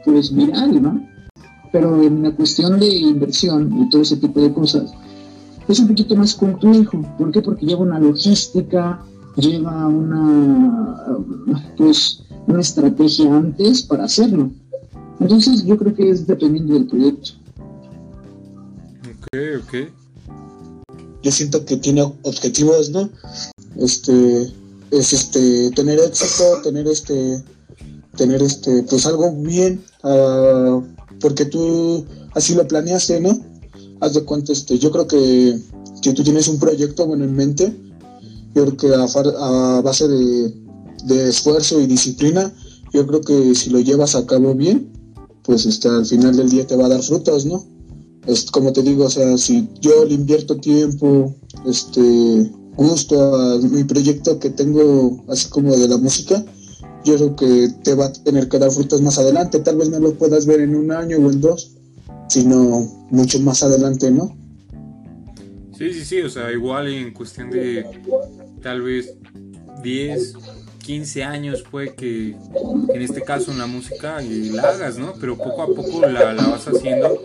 pues 0.06 0.36
viral, 0.36 0.82
¿no? 0.82 1.08
Pero 1.72 2.02
en 2.04 2.22
la 2.22 2.32
cuestión 2.32 2.80
de 2.80 2.88
inversión 2.88 3.82
y 3.82 3.90
todo 3.90 4.02
ese 4.02 4.18
tipo 4.18 4.40
de 4.42 4.54
cosas, 4.54 4.94
es 5.68 5.80
un 5.80 5.88
poquito 5.88 6.16
más 6.16 6.36
complejo. 6.36 7.02
¿Por 7.18 7.32
qué? 7.32 7.42
Porque 7.42 7.66
lleva 7.66 7.82
una 7.82 8.00
logística, 8.00 9.02
lleva 9.38 9.88
una, 9.88 11.18
pues, 11.78 12.24
una 12.48 12.60
estrategia 12.60 13.36
antes 13.36 13.84
para 13.84 14.04
hacerlo. 14.04 14.52
Entonces 15.20 15.64
yo 15.66 15.78
creo 15.78 15.94
que 15.94 16.10
es 16.10 16.28
dependiendo 16.28 16.74
del 16.74 16.88
proyecto. 16.88 17.32
Ok, 19.02 19.28
ok. 19.64 19.74
Yo 21.22 21.32
siento 21.32 21.64
que 21.66 21.78
tiene 21.78 22.02
objetivos, 22.24 22.90
¿no? 22.90 23.10
Este, 23.78 24.54
es 24.92 25.14
este, 25.14 25.72
tener 25.72 26.00
éxito, 26.00 26.62
tener 26.64 26.88
este, 26.88 27.44
tener 28.16 28.42
este, 28.42 28.84
pues 28.84 29.06
algo 29.06 29.32
bien, 29.32 29.84
uh, 30.04 30.84
porque 31.20 31.46
tú 31.46 32.06
así 32.34 32.54
lo 32.56 32.68
planeaste, 32.68 33.20
¿no? 33.20 33.40
Haz 34.02 34.14
de 34.14 34.24
cuenta, 34.24 34.52
este, 34.52 34.78
yo 34.78 34.92
creo 34.92 35.08
que 35.08 35.60
si 36.02 36.14
tú 36.14 36.24
tienes 36.24 36.48
un 36.48 36.60
proyecto 36.60 37.08
bueno 37.08 37.24
en 37.24 37.36
mente, 37.36 37.74
yo 38.54 38.66
creo 38.66 38.78
que 38.78 38.94
a, 38.94 39.82
base 39.82 40.08
de, 40.08 40.54
de, 41.06 41.30
esfuerzo 41.30 41.80
y 41.80 41.88
disciplina, 41.88 42.54
yo 42.94 43.08
creo 43.08 43.22
que 43.22 43.56
si 43.56 43.70
lo 43.72 43.80
llevas 43.80 44.16
a 44.16 44.26
cabo 44.26 44.54
bien, 44.54 44.92
pues 45.44 45.66
este, 45.66 45.90
al 45.90 46.06
final 46.06 46.36
del 46.36 46.50
día 46.50 46.66
te 46.66 46.76
va 46.76 46.86
a 46.86 46.90
dar 46.90 47.02
frutos, 47.02 47.46
¿no? 47.46 47.66
Es 48.28 48.50
como 48.50 48.72
te 48.72 48.82
digo, 48.82 49.06
o 49.06 49.10
sea, 49.10 49.38
si 49.38 49.68
yo 49.82 50.06
le 50.06 50.14
invierto 50.14 50.58
tiempo, 50.58 51.36
este, 51.66 52.50
gusto 52.76 53.36
a 53.36 53.60
mi 53.60 53.84
proyecto 53.84 54.40
que 54.40 54.50
tengo, 54.50 55.24
así 55.28 55.50
como 55.50 55.76
de 55.76 55.88
la 55.88 55.98
música, 55.98 56.44
yo 57.04 57.16
creo 57.16 57.36
que 57.36 57.70
te 57.84 57.96
va 57.96 58.06
a 58.06 58.14
tener 58.14 58.48
que 58.48 58.60
dar 58.60 58.72
frutos 58.72 59.02
más 59.02 59.18
adelante. 59.18 59.60
Tal 59.60 59.78
vez 59.78 59.90
no 59.90 60.00
lo 60.00 60.14
puedas 60.14 60.46
ver 60.46 60.62
en 60.62 60.76
un 60.76 60.92
año 60.92 61.18
o 61.18 61.30
en 61.30 61.42
dos, 61.42 61.76
sino 62.30 62.90
mucho 63.10 63.40
más 63.42 63.62
adelante, 63.64 64.10
¿no? 64.10 64.36
Sí, 65.78 65.94
sí, 65.94 66.06
sí, 66.06 66.22
o 66.22 66.30
sea, 66.30 66.52
igual 66.52 66.88
en 66.88 67.14
cuestión 67.14 67.50
de 67.50 67.86
tal 68.62 68.82
vez 68.82 69.16
10, 69.84 70.34
15 70.84 71.24
años 71.24 71.64
puede 71.70 71.96
que 71.96 72.36
en 72.94 73.02
este 73.02 73.22
caso 73.22 73.52
en 73.52 73.58
la 73.58 73.68
música 73.68 74.22
la 74.22 74.64
hagas, 74.64 74.98
¿no? 74.98 75.14
Pero 75.20 75.38
poco 75.38 75.64
a 75.64 75.68
poco 75.68 76.02
la, 76.02 76.34
vas 76.34 76.68
haciendo 76.68 77.22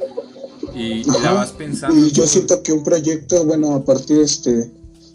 y, 0.75 1.05
la 1.23 1.33
vas 1.33 1.51
pensando. 1.53 1.99
Y 1.99 2.11
yo 2.13 2.27
siento 2.27 2.63
que 2.63 2.73
un 2.73 2.85
proyecto, 2.85 3.45
bueno, 3.45 3.75
a 3.75 3.85
partir 3.85 4.19
de 4.19 4.25
este, 4.25 4.71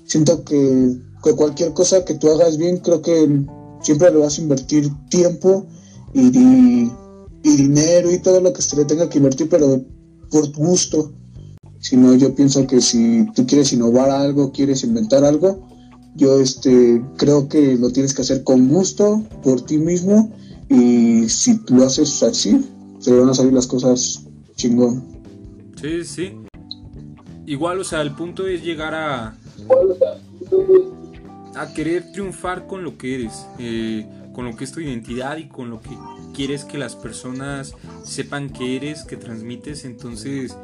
siento 0.05 0.43
que, 0.43 0.95
que 1.23 1.33
cualquier 1.33 1.73
cosa 1.73 2.03
que 2.03 2.15
tú 2.15 2.29
hagas 2.29 2.57
bien, 2.57 2.77
creo 2.77 3.01
que 3.01 3.43
siempre 3.81 4.11
le 4.11 4.17
vas 4.17 4.37
a 4.37 4.41
invertir 4.41 4.91
tiempo 5.09 5.65
y, 6.13 6.29
dinero 7.41 8.11
y 8.11 8.19
todo 8.19 8.41
lo 8.41 8.53
que 8.53 8.61
se 8.61 8.75
le 8.75 8.85
tenga 8.85 9.09
que 9.09 9.17
invertir, 9.17 9.49
pero 9.49 9.81
por 10.29 10.47
tu 10.47 10.59
gusto. 10.59 11.11
Si 11.79 11.97
no, 11.97 12.13
yo 12.15 12.33
pienso 12.33 12.65
que 12.65 12.79
si 12.79 13.25
tú 13.35 13.45
quieres 13.45 13.73
innovar 13.73 14.09
algo, 14.09 14.51
quieres 14.51 14.83
inventar 14.83 15.25
algo, 15.25 15.67
yo 16.15 16.39
este, 16.39 17.01
creo 17.17 17.47
que 17.47 17.75
lo 17.75 17.91
tienes 17.91 18.13
que 18.13 18.21
hacer 18.21 18.43
con 18.43 18.67
gusto, 18.69 19.23
por 19.43 19.61
ti 19.61 19.77
mismo, 19.77 20.31
y 20.69 21.27
si 21.29 21.59
lo 21.69 21.83
haces 21.83 22.21
así, 22.23 22.63
se 22.99 23.13
van 23.13 23.29
a 23.29 23.33
salir 23.33 23.53
las 23.53 23.67
cosas 23.67 24.23
chingón. 24.55 25.03
Sí, 25.79 26.03
sí. 26.03 26.33
Igual, 27.45 27.79
o 27.79 27.83
sea, 27.83 28.01
el 28.01 28.11
punto 28.11 28.47
es 28.47 28.63
llegar 28.63 28.93
a, 28.93 29.35
a 31.55 31.73
querer 31.73 32.11
triunfar 32.11 32.67
con 32.67 32.83
lo 32.83 32.97
que 32.97 33.15
eres, 33.15 33.45
eh, 33.59 34.07
con 34.33 34.45
lo 34.45 34.55
que 34.55 34.63
es 34.63 34.71
tu 34.71 34.79
identidad 34.79 35.37
y 35.37 35.47
con 35.47 35.69
lo 35.69 35.81
que 35.81 35.89
quieres 36.33 36.63
que 36.63 36.77
las 36.77 36.95
personas 36.95 37.75
sepan 38.03 38.49
que 38.49 38.75
eres, 38.77 39.03
que 39.03 39.17
transmites. 39.17 39.83
Entonces, 39.83 40.55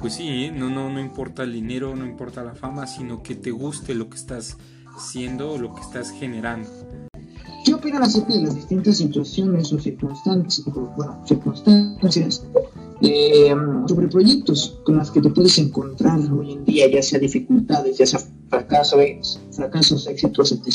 pues 0.00 0.14
sí, 0.14 0.28
¿eh? 0.28 0.52
no, 0.52 0.70
no, 0.70 0.88
no 0.90 1.00
importa 1.00 1.42
el 1.42 1.52
dinero, 1.52 1.96
no 1.96 2.06
importa 2.06 2.44
la 2.44 2.54
fama, 2.54 2.86
sino 2.86 3.22
que 3.22 3.34
te 3.34 3.50
guste 3.50 3.94
lo 3.94 4.08
que 4.08 4.16
estás 4.16 4.56
siendo 4.98 5.52
o 5.52 5.58
lo 5.58 5.74
que 5.74 5.80
estás 5.80 6.10
generando. 6.10 6.68
¿Qué 7.64 7.74
opinan 7.74 8.02
acerca 8.02 8.32
de 8.32 8.42
las 8.42 8.54
distintas 8.54 8.96
situaciones 8.96 9.72
o 9.72 9.78
circunstancias, 9.78 10.66
bueno, 10.96 11.22
circunstancias 11.26 12.42
eh, 13.02 13.54
sobre 13.86 14.08
proyectos 14.08 14.78
con 14.84 14.96
las 14.96 15.10
que 15.10 15.20
te 15.20 15.30
puedes 15.30 15.58
encontrar 15.58 16.20
hoy 16.32 16.52
en 16.52 16.64
día, 16.64 16.90
ya 16.90 17.02
sea 17.02 17.18
dificultades, 17.18 17.98
ya 17.98 18.06
sea 18.06 18.20
fracasos, 18.48 19.40
fracasos, 19.52 20.06
éxitos, 20.06 20.52
etc. 20.52 20.74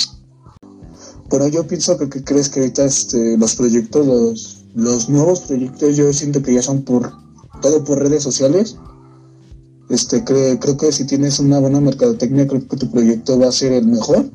Bueno, 1.29 1.47
yo 1.47 1.65
pienso 1.67 1.97
que, 1.97 2.09
crees 2.23 2.49
que 2.49 2.61
ahorita 2.61 2.85
este, 2.85 3.37
los 3.37 3.55
proyectos, 3.55 4.05
los, 4.05 4.65
los 4.75 5.09
nuevos 5.09 5.41
proyectos, 5.41 5.97
yo 5.97 6.13
siento 6.13 6.41
que 6.41 6.53
ya 6.53 6.61
son 6.61 6.83
por 6.83 7.11
todo 7.61 7.83
por 7.83 7.99
redes 7.99 8.23
sociales. 8.23 8.77
Este, 9.89 10.23
creo 10.23 10.77
que 10.77 10.91
si 10.91 11.05
tienes 11.05 11.39
una 11.39 11.59
buena 11.59 11.79
mercadotecnia, 11.79 12.47
creo 12.47 12.67
que 12.67 12.77
tu 12.77 12.89
proyecto 12.89 13.37
va 13.37 13.47
a 13.47 13.51
ser 13.51 13.71
el 13.73 13.85
mejor. 13.85 14.25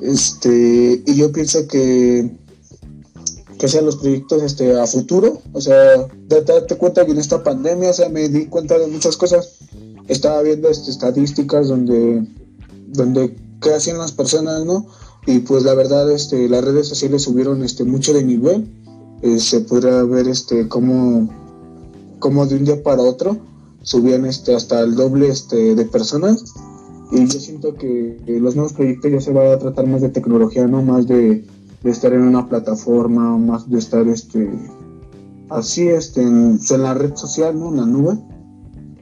Este, 0.00 1.02
y 1.06 1.14
yo 1.14 1.32
pienso 1.32 1.66
que 1.66 2.30
que 3.58 3.68
sean 3.68 3.86
los 3.86 3.96
proyectos 3.96 4.42
este, 4.42 4.78
a 4.78 4.86
futuro. 4.86 5.42
O 5.52 5.60
sea, 5.60 6.06
date, 6.28 6.76
cuenta 6.76 7.04
que 7.04 7.12
en 7.12 7.18
esta 7.18 7.42
pandemia, 7.42 7.90
o 7.90 7.92
sea, 7.92 8.08
me 8.08 8.28
di 8.28 8.46
cuenta 8.46 8.78
de 8.78 8.86
muchas 8.86 9.16
cosas. 9.16 9.56
Estaba 10.06 10.40
viendo 10.42 10.70
este, 10.70 10.90
estadísticas 10.90 11.68
donde, 11.68 12.24
donde 12.86 13.36
qué 13.60 13.74
hacían 13.74 13.98
las 13.98 14.12
personas, 14.12 14.64
¿no? 14.64 14.86
Y 15.26 15.40
pues 15.40 15.64
la 15.64 15.74
verdad, 15.74 16.10
este, 16.10 16.48
las 16.48 16.64
redes 16.64 16.88
sociales 16.88 17.22
subieron 17.22 17.62
este, 17.64 17.84
mucho 17.84 18.14
de 18.14 18.24
nivel. 18.24 18.66
Eh, 19.22 19.40
se 19.40 19.60
podrá 19.60 20.04
ver 20.04 20.28
este, 20.28 20.68
cómo, 20.68 21.28
cómo 22.20 22.46
de 22.46 22.54
un 22.54 22.64
día 22.64 22.82
para 22.82 23.02
otro 23.02 23.36
subían 23.88 24.26
este, 24.26 24.54
hasta 24.54 24.80
el 24.80 24.94
doble 24.94 25.28
este, 25.28 25.74
de 25.74 25.84
personas. 25.84 26.44
Y 27.10 27.26
yo 27.26 27.40
siento 27.40 27.74
que 27.74 28.18
los 28.26 28.54
nuevos 28.54 28.74
proyectos 28.74 29.10
ya 29.10 29.20
se 29.20 29.32
va 29.32 29.52
a 29.52 29.58
tratar 29.58 29.86
más 29.86 30.02
de 30.02 30.10
tecnología, 30.10 30.66
no 30.66 30.82
más 30.82 31.06
de 31.06 31.44
de 31.82 31.90
estar 31.90 32.12
en 32.12 32.22
una 32.22 32.48
plataforma, 32.48 33.36
más 33.38 33.68
de 33.68 33.78
estar 33.78 34.06
este 34.08 34.50
así 35.50 35.88
este 35.88 36.22
en, 36.22 36.58
la 36.78 36.94
red 36.94 37.14
social, 37.14 37.58
¿no? 37.58 37.70
En 37.70 37.76
la 37.76 37.86
nube. 37.86 38.18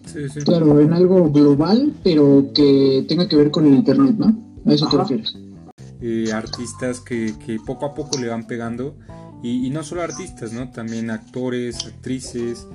Sí, 0.04 0.28
sí. 0.28 0.40
Claro, 0.40 0.80
en 0.80 0.92
algo 0.92 1.30
global, 1.30 1.94
pero 2.04 2.46
que 2.54 3.04
tenga 3.08 3.28
que 3.28 3.36
ver 3.36 3.50
con 3.50 3.66
el 3.66 3.74
internet, 3.74 4.16
¿no? 4.16 4.26
A 4.66 4.72
eso 4.72 4.88
te 4.88 4.96
refieres. 4.96 5.36
Eh, 6.00 6.30
artistas 6.32 7.00
que, 7.00 7.34
que, 7.44 7.58
poco 7.58 7.86
a 7.86 7.94
poco 7.94 8.18
le 8.18 8.28
van 8.28 8.46
pegando 8.46 8.96
y, 9.42 9.66
y, 9.66 9.70
no 9.70 9.82
solo 9.82 10.02
artistas, 10.02 10.52
¿no? 10.52 10.70
También 10.70 11.10
actores, 11.10 11.86
actrices, 11.86 12.66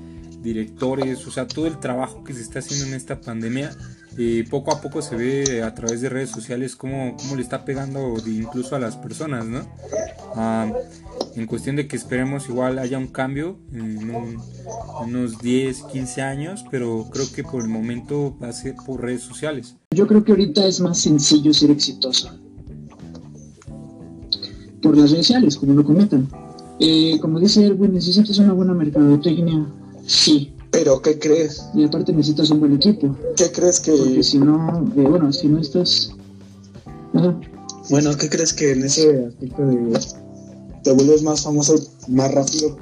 directores, 0.41 1.25
o 1.27 1.31
sea, 1.31 1.47
todo 1.47 1.67
el 1.67 1.79
trabajo 1.79 2.23
que 2.23 2.33
se 2.33 2.41
está 2.41 2.59
haciendo 2.59 2.87
en 2.87 2.93
esta 2.93 3.21
pandemia 3.21 3.75
y 4.17 4.43
poco 4.43 4.73
a 4.73 4.81
poco 4.81 5.01
se 5.01 5.15
ve 5.15 5.63
a 5.63 5.73
través 5.73 6.01
de 6.01 6.09
redes 6.09 6.29
sociales 6.29 6.75
cómo, 6.75 7.15
cómo 7.17 7.35
le 7.35 7.41
está 7.41 7.63
pegando 7.63 8.15
incluso 8.25 8.75
a 8.75 8.79
las 8.79 8.97
personas, 8.97 9.45
¿no? 9.45 9.61
Ah, 10.35 10.71
en 11.35 11.45
cuestión 11.45 11.75
de 11.75 11.87
que 11.87 11.95
esperemos 11.95 12.49
igual 12.49 12.79
haya 12.79 12.97
un 12.97 13.07
cambio 13.07 13.57
en 13.71 14.11
unos 15.05 15.39
10, 15.39 15.83
15 15.83 16.21
años, 16.21 16.65
pero 16.69 17.07
creo 17.11 17.25
que 17.33 17.43
por 17.43 17.61
el 17.61 17.69
momento 17.69 18.35
va 18.41 18.49
a 18.49 18.53
ser 18.53 18.75
por 18.85 19.01
redes 19.01 19.21
sociales. 19.21 19.75
Yo 19.95 20.07
creo 20.07 20.23
que 20.23 20.31
ahorita 20.31 20.65
es 20.65 20.81
más 20.81 20.99
sencillo 20.99 21.53
ser 21.53 21.71
exitoso. 21.71 22.31
Por 24.81 24.97
las 24.97 25.11
redes 25.11 25.27
sociales, 25.27 25.57
como 25.57 25.73
lo 25.73 25.85
comentan. 25.85 26.27
Eh, 26.79 27.19
como 27.21 27.39
dice 27.39 27.65
Erwin, 27.65 27.93
necesitas 27.93 28.39
una 28.39 28.53
buena 28.53 28.73
mercadotecnia, 28.73 29.67
sí, 30.05 30.53
pero, 30.71 31.01
¿qué 31.01 31.19
crees? 31.19 31.65
Y 31.73 31.83
aparte 31.83 32.13
necesitas 32.13 32.49
un 32.49 32.61
buen 32.61 32.73
equipo. 32.73 33.15
¿Qué 33.35 33.51
crees 33.51 33.79
que.? 33.79 33.91
Porque 33.91 34.23
si 34.23 34.39
no, 34.39 34.89
eh, 34.95 35.01
bueno, 35.01 35.31
si 35.33 35.47
no 35.47 35.59
estás. 35.59 36.11
Bueno, 37.89 38.15
¿qué 38.17 38.29
crees 38.29 38.53
que 38.53 38.71
en 38.71 38.85
ese 38.85 39.25
aspecto 39.25 39.65
de. 39.65 39.99
te 40.83 40.93
vuelves 40.93 41.23
más 41.23 41.41
famoso 41.41 41.75
más 42.07 42.33
rápido? 42.33 42.77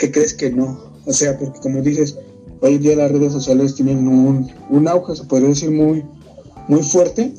¿Qué 0.00 0.10
crees 0.10 0.34
que 0.34 0.50
no? 0.50 0.92
O 1.06 1.12
sea, 1.12 1.38
porque 1.38 1.60
como 1.60 1.80
dices, 1.80 2.16
hoy 2.60 2.74
en 2.74 2.82
día 2.82 2.96
las 2.96 3.12
redes 3.12 3.32
sociales 3.32 3.76
tienen 3.76 4.08
un, 4.08 4.50
un 4.68 4.88
auge, 4.88 5.14
se 5.14 5.24
podría 5.24 5.48
decir, 5.48 5.70
muy, 5.70 6.04
muy 6.66 6.82
fuerte. 6.82 7.32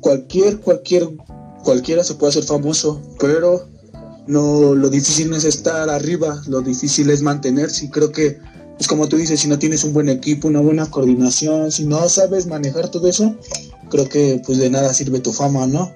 Cualquier, 0.00 0.60
cualquier, 0.60 1.08
cualquiera 1.64 2.04
se 2.04 2.14
puede 2.14 2.30
hacer 2.30 2.44
famoso, 2.44 3.00
pero 3.18 3.66
no, 4.26 4.74
lo 4.74 4.90
difícil 4.90 5.30
no 5.30 5.36
es 5.36 5.44
estar 5.44 5.88
arriba, 5.88 6.42
lo 6.48 6.60
difícil 6.60 7.08
es 7.08 7.22
mantenerse. 7.22 7.86
Y 7.86 7.90
creo 7.90 8.12
que 8.12 8.38
como 8.86 9.08
tú 9.08 9.16
dices, 9.16 9.40
si 9.40 9.48
no 9.48 9.58
tienes 9.58 9.84
un 9.84 9.92
buen 9.92 10.08
equipo, 10.08 10.48
una 10.48 10.60
buena 10.60 10.90
coordinación, 10.90 11.70
si 11.70 11.84
no 11.84 12.08
sabes 12.08 12.46
manejar 12.46 12.90
todo 12.90 13.06
eso, 13.08 13.36
creo 13.90 14.08
que 14.08 14.42
pues 14.44 14.58
de 14.58 14.70
nada 14.70 14.92
sirve 14.94 15.20
tu 15.20 15.32
fama, 15.32 15.66
¿no? 15.66 15.92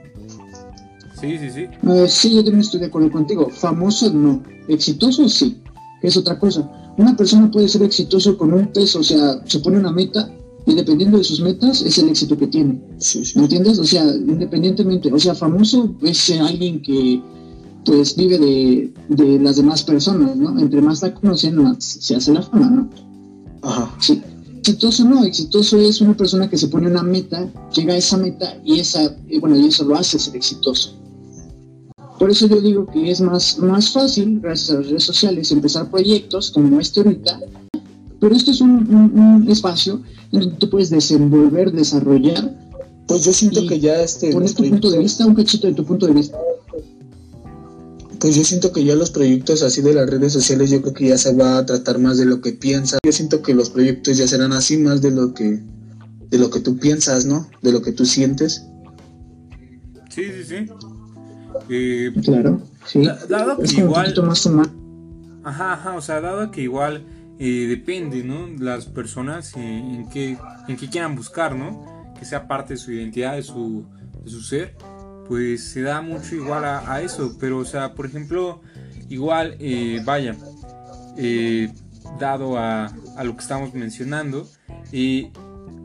Sí, 1.20 1.38
sí, 1.38 1.50
sí. 1.50 1.66
sí, 2.08 2.34
yo 2.34 2.44
también 2.44 2.60
estoy 2.60 2.80
de 2.80 2.86
acuerdo 2.86 3.10
contigo. 3.10 3.48
Famoso 3.48 4.12
no, 4.12 4.42
exitoso 4.68 5.28
sí, 5.28 5.62
es 6.02 6.16
otra 6.16 6.38
cosa. 6.38 6.70
Una 6.98 7.16
persona 7.16 7.50
puede 7.50 7.68
ser 7.68 7.82
exitoso 7.82 8.36
con 8.36 8.52
un 8.52 8.72
peso, 8.72 9.00
o 9.00 9.02
sea, 9.02 9.40
se 9.46 9.60
pone 9.60 9.78
una 9.78 9.92
meta 9.92 10.30
y 10.66 10.74
dependiendo 10.74 11.18
de 11.18 11.24
sus 11.24 11.40
metas 11.40 11.80
es 11.82 11.96
el 11.98 12.08
éxito 12.08 12.36
que 12.36 12.48
tiene. 12.48 12.80
¿Me 13.34 13.42
entiendes? 13.42 13.78
O 13.78 13.84
sea, 13.84 14.04
independientemente, 14.04 15.12
o 15.12 15.18
sea, 15.18 15.34
famoso 15.34 15.94
es 16.02 16.30
alguien 16.32 16.82
que 16.82 17.22
pues 17.86 18.16
vive 18.16 18.38
de, 18.38 18.92
de, 19.08 19.38
las 19.38 19.56
demás 19.56 19.84
personas, 19.84 20.36
¿no? 20.36 20.58
Entre 20.58 20.82
más 20.82 21.00
la 21.02 21.14
conocen, 21.14 21.56
más 21.56 21.82
se 21.84 22.16
hace 22.16 22.32
la 22.32 22.42
fama, 22.42 22.68
¿no? 22.68 22.90
Ajá. 23.62 23.94
Sí. 24.00 24.20
Exitoso 24.58 25.04
no, 25.04 25.24
exitoso 25.24 25.78
es 25.78 26.00
una 26.00 26.16
persona 26.16 26.50
que 26.50 26.58
se 26.58 26.66
pone 26.66 26.88
una 26.88 27.04
meta, 27.04 27.48
llega 27.72 27.94
a 27.94 27.96
esa 27.96 28.16
meta 28.16 28.58
y 28.64 28.80
esa, 28.80 29.16
bueno, 29.40 29.56
y 29.56 29.66
eso 29.66 29.84
lo 29.84 29.94
hace 29.94 30.18
ser 30.18 30.34
exitoso. 30.34 30.92
Por 32.18 32.30
eso 32.30 32.48
yo 32.48 32.60
digo 32.60 32.86
que 32.86 33.10
es 33.10 33.20
más, 33.20 33.58
más 33.60 33.92
fácil, 33.92 34.40
gracias 34.40 34.70
a 34.70 34.80
las 34.80 34.88
redes 34.88 35.04
sociales, 35.04 35.52
empezar 35.52 35.88
proyectos 35.88 36.50
como 36.50 36.80
este 36.80 37.00
ahorita, 37.00 37.38
pero 38.18 38.34
esto 38.34 38.50
es 38.50 38.60
un, 38.60 39.12
un, 39.14 39.48
espacio 39.48 40.00
donde 40.32 40.48
tú 40.56 40.68
puedes 40.68 40.90
desenvolver, 40.90 41.70
desarrollar. 41.70 42.52
Pues 43.06 43.24
yo 43.24 43.32
siento 43.32 43.64
que 43.68 43.78
ya 43.78 44.02
este... 44.02 44.32
Poner 44.32 44.52
tu 44.52 44.68
punto 44.68 44.90
de 44.90 44.98
vista, 44.98 45.26
un 45.26 45.36
cachito 45.36 45.68
de 45.68 45.74
tu 45.74 45.84
punto 45.84 46.06
de 46.08 46.14
vista. 46.14 46.36
Pues 48.20 48.36
yo 48.36 48.44
siento 48.44 48.72
que 48.72 48.84
ya 48.84 48.94
los 48.94 49.10
proyectos 49.10 49.62
así 49.62 49.82
de 49.82 49.94
las 49.94 50.08
redes 50.08 50.32
sociales 50.32 50.70
yo 50.70 50.80
creo 50.80 50.94
que 50.94 51.08
ya 51.08 51.18
se 51.18 51.34
va 51.34 51.58
a 51.58 51.66
tratar 51.66 51.98
más 51.98 52.18
de 52.18 52.24
lo 52.24 52.40
que 52.40 52.52
piensas. 52.52 52.98
Yo 53.04 53.12
siento 53.12 53.42
que 53.42 53.54
los 53.54 53.70
proyectos 53.70 54.16
ya 54.16 54.26
serán 54.26 54.52
así 54.52 54.76
más 54.78 55.02
de 55.02 55.10
lo 55.10 55.34
que 55.34 55.60
de 56.28 56.38
lo 56.38 56.50
que 56.50 56.60
tú 56.60 56.78
piensas, 56.78 57.24
¿no? 57.24 57.48
De 57.62 57.72
lo 57.72 57.82
que 57.82 57.92
tú 57.92 58.04
sientes. 58.04 58.66
Sí, 60.10 60.24
sí, 60.32 60.44
sí. 60.44 60.66
Eh, 61.68 62.12
claro, 62.24 62.62
sí. 62.86 63.06
dado 63.28 63.58
que 63.58 63.80
igual 63.80 64.14
más 64.24 64.46
Ajá, 65.44 65.74
ajá, 65.74 65.94
o 65.94 66.00
sea, 66.00 66.20
dado 66.20 66.50
que 66.50 66.62
igual 66.62 67.04
eh, 67.38 67.66
depende, 67.68 68.24
¿no? 68.24 68.48
Las 68.58 68.86
personas 68.86 69.54
eh, 69.56 69.60
en 69.60 70.08
qué 70.10 70.36
en 70.68 70.76
qué 70.76 70.88
quieran 70.88 71.14
buscar, 71.14 71.54
¿no? 71.54 72.14
Que 72.18 72.24
sea 72.24 72.48
parte 72.48 72.74
de 72.74 72.78
su 72.78 72.92
identidad, 72.92 73.36
de 73.36 73.42
su 73.42 73.84
de 74.24 74.30
su 74.30 74.40
ser 74.40 74.74
pues 75.28 75.64
se 75.64 75.82
da 75.82 76.00
mucho 76.00 76.34
igual 76.34 76.64
a, 76.64 77.00
eso. 77.02 77.36
Pero, 77.38 77.58
o 77.58 77.64
sea, 77.64 77.94
por 77.94 78.06
ejemplo, 78.06 78.60
igual, 79.08 79.56
eh, 79.58 80.00
vaya, 80.04 80.36
eh, 81.16 81.72
dado 82.18 82.58
a, 82.58 82.92
lo 83.22 83.34
que 83.36 83.42
estamos 83.42 83.74
mencionando, 83.74 84.48
eh, 84.92 85.30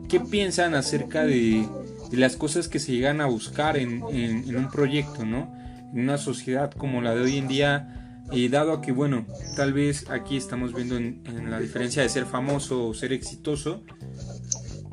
¿qué 0.08 0.20
piensan 0.20 0.74
acerca 0.74 1.24
de, 1.24 1.66
las 2.12 2.36
cosas 2.36 2.68
que 2.68 2.78
se 2.78 2.92
llegan 2.92 3.20
a 3.20 3.26
buscar 3.26 3.76
en, 3.76 4.02
un 4.02 4.68
proyecto, 4.70 5.24
¿no? 5.24 5.54
En 5.92 6.00
una 6.00 6.18
sociedad 6.18 6.70
como 6.70 7.00
la 7.00 7.14
de 7.14 7.22
hoy 7.22 7.38
en 7.38 7.48
día, 7.48 8.20
dado 8.50 8.72
a 8.72 8.80
que, 8.82 8.92
bueno, 8.92 9.26
tal 9.56 9.72
vez 9.72 10.08
aquí 10.10 10.36
estamos 10.36 10.74
viendo 10.74 10.96
en, 10.96 11.50
la 11.50 11.58
diferencia 11.58 12.02
de 12.02 12.08
ser 12.08 12.26
famoso 12.26 12.88
o 12.88 12.94
ser 12.94 13.12
exitoso, 13.14 13.82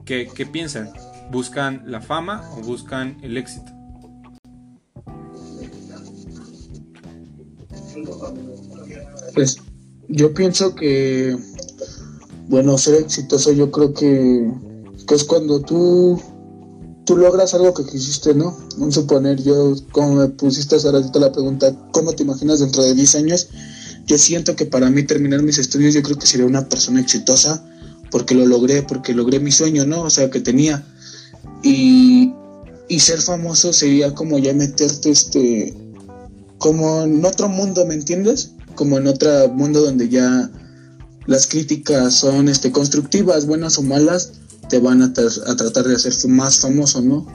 ¿qué, 0.06 0.30
¿qué 0.34 0.46
piensan? 0.46 0.90
¿Buscan 1.30 1.84
la 1.86 2.02
fama 2.02 2.50
o 2.54 2.62
buscan 2.62 3.18
el 3.22 3.38
éxito? 3.38 3.79
Pues 9.34 9.58
yo 10.08 10.34
pienso 10.34 10.76
que, 10.76 11.38
bueno, 12.48 12.78
ser 12.78 12.96
exitoso 12.96 13.52
yo 13.52 13.72
creo 13.72 13.94
que, 13.94 14.52
es 15.10 15.24
cuando 15.24 15.62
tú, 15.62 16.22
tú 17.06 17.18
logras 17.18 17.54
algo 17.54 17.74
que 17.74 17.86
quisiste, 17.86 18.34
¿no? 18.34 18.58
Un 18.78 18.92
suponer, 18.92 19.42
yo, 19.42 19.76
como 19.92 20.16
me 20.16 20.28
pusiste 20.30 20.76
hace 20.76 20.92
la 20.92 21.32
pregunta, 21.32 21.76
¿cómo 21.92 22.14
te 22.14 22.24
imaginas 22.24 22.60
dentro 22.60 22.84
de 22.84 22.94
10 22.94 23.16
años? 23.16 23.50
Yo 24.06 24.18
siento 24.18 24.56
que 24.56 24.66
para 24.66 24.90
mí 24.90 25.04
terminar 25.04 25.44
mis 25.44 25.60
estudios 25.60 25.94
yo 25.94 26.02
creo 26.02 26.18
que 26.18 26.26
sería 26.26 26.46
una 26.46 26.68
persona 26.68 27.00
exitosa 27.00 27.64
porque 28.12 28.34
lo 28.34 28.46
logré, 28.46 28.82
porque 28.82 29.14
logré 29.14 29.40
mi 29.40 29.52
sueño, 29.52 29.86
¿no? 29.86 30.02
O 30.02 30.10
sea, 30.10 30.30
que 30.32 30.40
tenía. 30.40 30.84
Y, 31.64 32.34
y 32.88 33.00
ser 33.00 33.22
famoso 33.22 33.74
sería 33.74 34.16
como 34.16 34.40
ya 34.40 34.54
meterte 34.54 35.12
este 35.12 35.76
como 36.60 37.04
en 37.04 37.26
otro 37.26 37.50
mundo, 37.50 37.86
¿me 37.86 37.96
entiendes? 37.96 38.52
Como 38.76 38.98
en 38.98 39.08
otro 39.08 39.50
mundo 39.50 39.82
donde 39.82 40.10
ya 40.10 40.52
las 41.26 41.48
críticas 41.48 42.14
son 42.14 42.50
este, 42.50 42.72
constructivas, 42.72 43.46
buenas 43.46 43.78
o 43.78 43.82
malas, 43.82 44.34
te 44.70 44.80
van 44.80 45.02
a, 45.02 45.14
tratar 45.14 45.86
de 45.86 45.96
hacer 45.96 46.14
más 46.30 46.60
famoso, 46.60 47.02
¿no? 47.02 47.26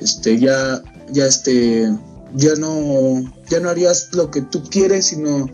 Este, 0.00 0.38
ya, 0.38 0.82
ya 1.12 1.26
este, 1.26 1.92
ya 2.34 2.54
no, 2.54 3.22
ya 3.50 3.60
no 3.60 3.68
harías 3.68 4.08
lo 4.12 4.30
que 4.30 4.42
tú 4.42 4.62
quieres, 4.62 5.06
sino 5.06 5.50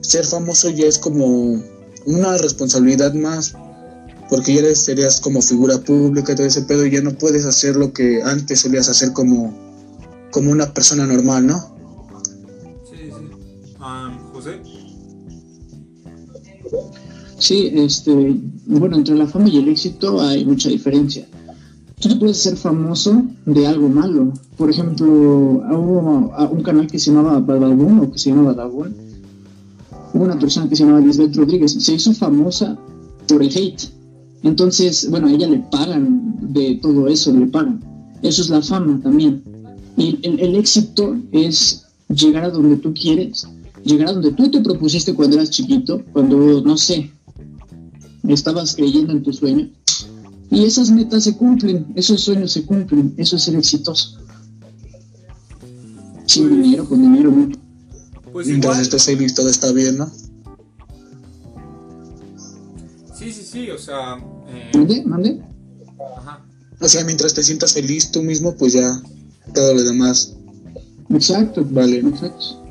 ser 0.00 0.24
famoso 0.24 0.70
ya 0.70 0.86
es 0.86 0.98
como 0.98 1.62
una 2.06 2.38
responsabilidad 2.38 3.12
más, 3.12 3.54
porque 4.30 4.54
ya 4.54 4.74
serías 4.74 5.20
como 5.20 5.42
figura 5.42 5.78
pública 5.78 6.32
y 6.32 6.36
todo 6.36 6.46
ese 6.46 6.62
pedo, 6.62 6.86
y 6.86 6.92
ya 6.92 7.02
no 7.02 7.12
puedes 7.18 7.44
hacer 7.44 7.76
lo 7.76 7.92
que 7.92 8.22
antes 8.22 8.60
solías 8.60 8.88
hacer 8.88 9.12
como, 9.12 9.52
como 10.30 10.52
una 10.52 10.72
persona 10.72 11.06
normal, 11.06 11.46
¿no? 11.46 11.79
Sí, 17.40 17.70
este, 17.72 18.36
bueno, 18.66 18.98
entre 18.98 19.16
la 19.16 19.26
fama 19.26 19.48
y 19.48 19.56
el 19.56 19.68
éxito 19.68 20.20
hay 20.20 20.44
mucha 20.44 20.68
diferencia. 20.68 21.26
Tú 21.98 22.10
te 22.10 22.16
puedes 22.16 22.36
ser 22.36 22.54
famoso 22.54 23.24
de 23.46 23.66
algo 23.66 23.88
malo. 23.88 24.34
Por 24.58 24.68
ejemplo, 24.68 25.06
hubo 25.08 26.32
un 26.50 26.62
canal 26.62 26.86
que 26.86 26.98
se 26.98 27.10
llamaba 27.10 27.40
Badabun 27.40 28.00
o 28.00 28.12
que 28.12 28.18
se 28.18 28.28
llama 28.28 28.52
Badabun. 28.52 28.94
Hubo 30.12 30.24
una 30.24 30.38
persona 30.38 30.68
que 30.68 30.76
se 30.76 30.84
llamaba 30.84 31.00
Lisbeth 31.00 31.34
Rodríguez. 31.34 31.72
Se 31.72 31.94
hizo 31.94 32.12
famosa 32.12 32.78
por 33.26 33.42
el 33.42 33.48
hate. 33.48 33.84
Entonces, 34.42 35.08
bueno, 35.10 35.28
a 35.28 35.32
ella 35.32 35.48
le 35.48 35.60
pagan 35.60 36.36
de 36.42 36.78
todo 36.82 37.08
eso, 37.08 37.32
le 37.32 37.46
pagan. 37.46 37.82
Eso 38.20 38.42
es 38.42 38.50
la 38.50 38.60
fama 38.60 39.00
también. 39.02 39.42
Y 39.96 40.18
el 40.22 40.56
éxito 40.56 41.16
es 41.32 41.86
llegar 42.08 42.44
a 42.44 42.50
donde 42.50 42.76
tú 42.76 42.92
quieres 42.92 43.46
llegar 43.84 44.08
a 44.08 44.12
donde 44.12 44.32
tú 44.32 44.50
te 44.50 44.60
propusiste 44.60 45.14
cuando 45.14 45.36
eras 45.36 45.50
chiquito, 45.50 46.02
cuando, 46.12 46.62
no 46.62 46.76
sé, 46.76 47.10
estabas 48.34 48.74
creyendo 48.74 49.12
en 49.12 49.22
tu 49.22 49.32
sueño. 49.32 49.70
Y 50.50 50.64
esas 50.64 50.90
metas 50.90 51.24
se 51.24 51.36
cumplen, 51.36 51.92
esos 51.94 52.22
sueños 52.22 52.52
se 52.52 52.64
cumplen, 52.64 53.14
eso 53.16 53.36
es 53.36 53.42
ser 53.42 53.54
exitoso. 53.54 54.18
Sin 56.26 56.48
pues, 56.48 56.62
dinero, 56.62 56.88
con 56.88 57.02
dinero, 57.02 57.30
¿no? 57.30 57.48
Pues 58.32 58.46
Mientras 58.48 58.78
estés 58.78 59.04
feliz, 59.04 59.34
todo 59.34 59.48
está 59.48 59.72
bien, 59.72 59.98
¿no? 59.98 60.10
Sí, 63.16 63.32
sí, 63.32 63.42
sí, 63.42 63.70
o 63.70 63.78
sea... 63.78 64.16
Eh... 64.48 64.70
¿Mande? 64.74 65.04
¿Mande? 65.04 65.42
Ajá. 66.16 66.44
O 66.80 66.88
sea, 66.88 67.04
mientras 67.04 67.34
te 67.34 67.42
sientas 67.42 67.74
feliz 67.74 68.10
tú 68.10 68.22
mismo, 68.22 68.54
pues 68.56 68.72
ya 68.72 69.02
todo 69.54 69.74
lo 69.74 69.82
demás. 69.82 70.34
Exacto, 71.10 71.66
vale. 71.70 71.98
Exacto. 71.98 72.64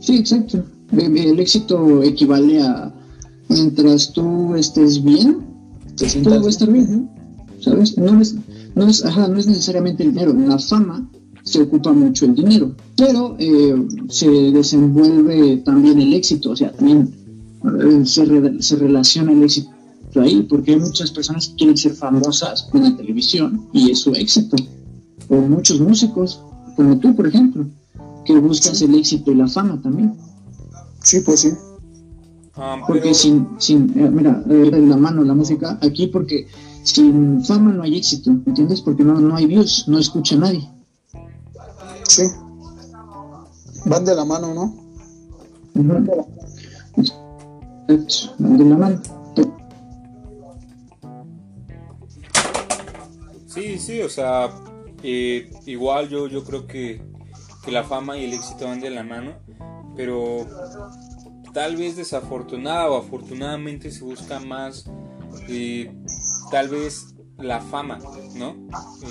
Sí, 0.00 0.16
exacto. 0.16 0.64
El 0.92 1.38
éxito 1.38 2.02
equivale 2.02 2.60
a 2.60 2.92
mientras 3.52 4.12
tú 4.12 4.54
estés 4.54 5.02
bien, 5.02 5.46
todo 6.22 6.40
va 6.40 6.46
a 6.46 6.50
estar 6.50 6.70
bien, 6.70 6.92
¿no? 6.92 7.14
¿Sabes? 7.60 7.96
No 7.96 8.20
es, 8.20 8.34
no 8.74 8.88
es, 8.88 9.04
ajá, 9.04 9.28
no 9.28 9.38
es 9.38 9.46
necesariamente 9.46 10.02
el 10.02 10.10
dinero. 10.10 10.32
La 10.32 10.58
fama 10.58 11.08
se 11.44 11.62
ocupa 11.62 11.92
mucho 11.92 12.24
el 12.24 12.34
dinero, 12.34 12.74
pero 12.96 13.36
eh, 13.38 13.86
se 14.08 14.28
desenvuelve 14.28 15.58
también 15.58 16.00
el 16.00 16.12
éxito, 16.14 16.50
o 16.50 16.56
sea, 16.56 16.72
también 16.72 17.14
eh, 17.64 18.04
se, 18.04 18.62
se 18.62 18.76
relaciona 18.76 19.32
el 19.32 19.42
éxito 19.42 19.70
ahí, 20.16 20.42
porque 20.42 20.72
hay 20.72 20.80
muchas 20.80 21.10
personas 21.10 21.48
que 21.48 21.54
quieren 21.56 21.76
ser 21.76 21.94
famosas 21.94 22.68
en 22.72 22.82
la 22.82 22.96
televisión 22.96 23.68
y 23.72 23.90
es 23.90 24.00
su 24.00 24.12
éxito, 24.12 24.56
o 25.28 25.36
muchos 25.36 25.80
músicos, 25.80 26.40
como 26.76 26.98
tú, 26.98 27.14
por 27.14 27.26
ejemplo 27.26 27.66
que 28.24 28.38
buscas 28.38 28.80
el 28.82 28.94
éxito 28.94 29.32
y 29.32 29.36
la 29.36 29.48
fama 29.48 29.80
también. 29.82 30.14
Sí, 31.02 31.20
pues 31.20 31.40
sí. 31.40 31.50
Ah, 32.56 32.82
porque 32.86 33.14
sin, 33.14 33.48
sin, 33.58 33.98
eh, 33.98 34.10
mira, 34.10 34.42
en 34.46 34.88
la 34.90 34.96
mano 34.96 35.22
la 35.24 35.34
música 35.34 35.78
aquí, 35.80 36.08
porque 36.08 36.46
sin 36.82 37.42
fama 37.44 37.72
no 37.72 37.82
hay 37.82 37.96
éxito, 37.96 38.30
¿entiendes? 38.30 38.82
Porque 38.82 39.04
no, 39.04 39.18
no 39.20 39.34
hay 39.34 39.46
views, 39.46 39.88
no 39.88 39.98
escucha 39.98 40.36
nadie. 40.36 40.68
Sí. 42.08 42.24
Van 43.86 44.04
de 44.04 44.14
la 44.14 44.24
mano, 44.24 44.54
¿no? 44.54 44.62
Uh 45.74 45.82
-huh. 45.82 46.26
Van 48.38 48.58
de 48.58 48.64
la 48.64 48.76
mano. 48.76 49.02
Sí, 53.46 53.78
sí, 53.78 54.00
o 54.00 54.08
sea, 54.08 54.50
eh, 55.02 55.50
igual 55.66 56.08
yo, 56.08 56.26
yo 56.26 56.42
creo 56.44 56.66
que, 56.66 57.02
que 57.64 57.70
la 57.70 57.84
fama 57.84 58.16
y 58.16 58.24
el 58.24 58.32
éxito 58.32 58.66
van 58.66 58.80
de 58.80 58.90
la 58.90 59.02
mano, 59.02 59.32
pero 59.94 60.46
tal 61.52 61.76
vez 61.76 61.96
desafortunada 61.96 62.90
o 62.90 62.96
afortunadamente 62.96 63.90
se 63.90 64.04
busca 64.04 64.40
más 64.40 64.86
eh, 65.48 65.92
tal 66.50 66.68
vez 66.68 67.14
la 67.38 67.60
fama, 67.60 67.98
¿no? 68.36 68.56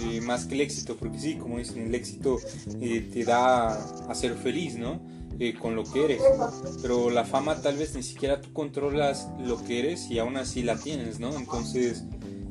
Eh, 0.04 0.22
más 0.22 0.46
que 0.46 0.56
el 0.56 0.62
éxito, 0.62 0.96
porque 0.96 1.20
sí, 1.20 1.36
como 1.36 1.58
dicen, 1.58 1.88
el 1.88 1.96
éxito 1.96 2.38
eh, 2.80 3.10
te 3.12 3.26
da 3.26 3.74
a 3.74 4.16
ser 4.16 4.36
feliz, 4.36 4.76
¿no? 4.76 5.02
con 5.60 5.76
lo 5.76 5.84
que 5.84 6.06
eres, 6.06 6.22
pero 6.84 7.10
la 7.10 7.26
fama 7.26 7.60
tal 7.60 7.76
vez 7.76 7.96
ni 7.96 8.04
siquiera 8.04 8.40
tú 8.42 8.54
controlas 8.54 9.28
lo 9.40 9.58
que 9.64 9.80
eres 9.80 10.12
y 10.12 10.20
aún 10.20 10.38
así 10.38 10.62
la 10.62 10.78
tienes, 10.78 11.20
¿no? 11.20 11.36
Entonces 11.36 12.04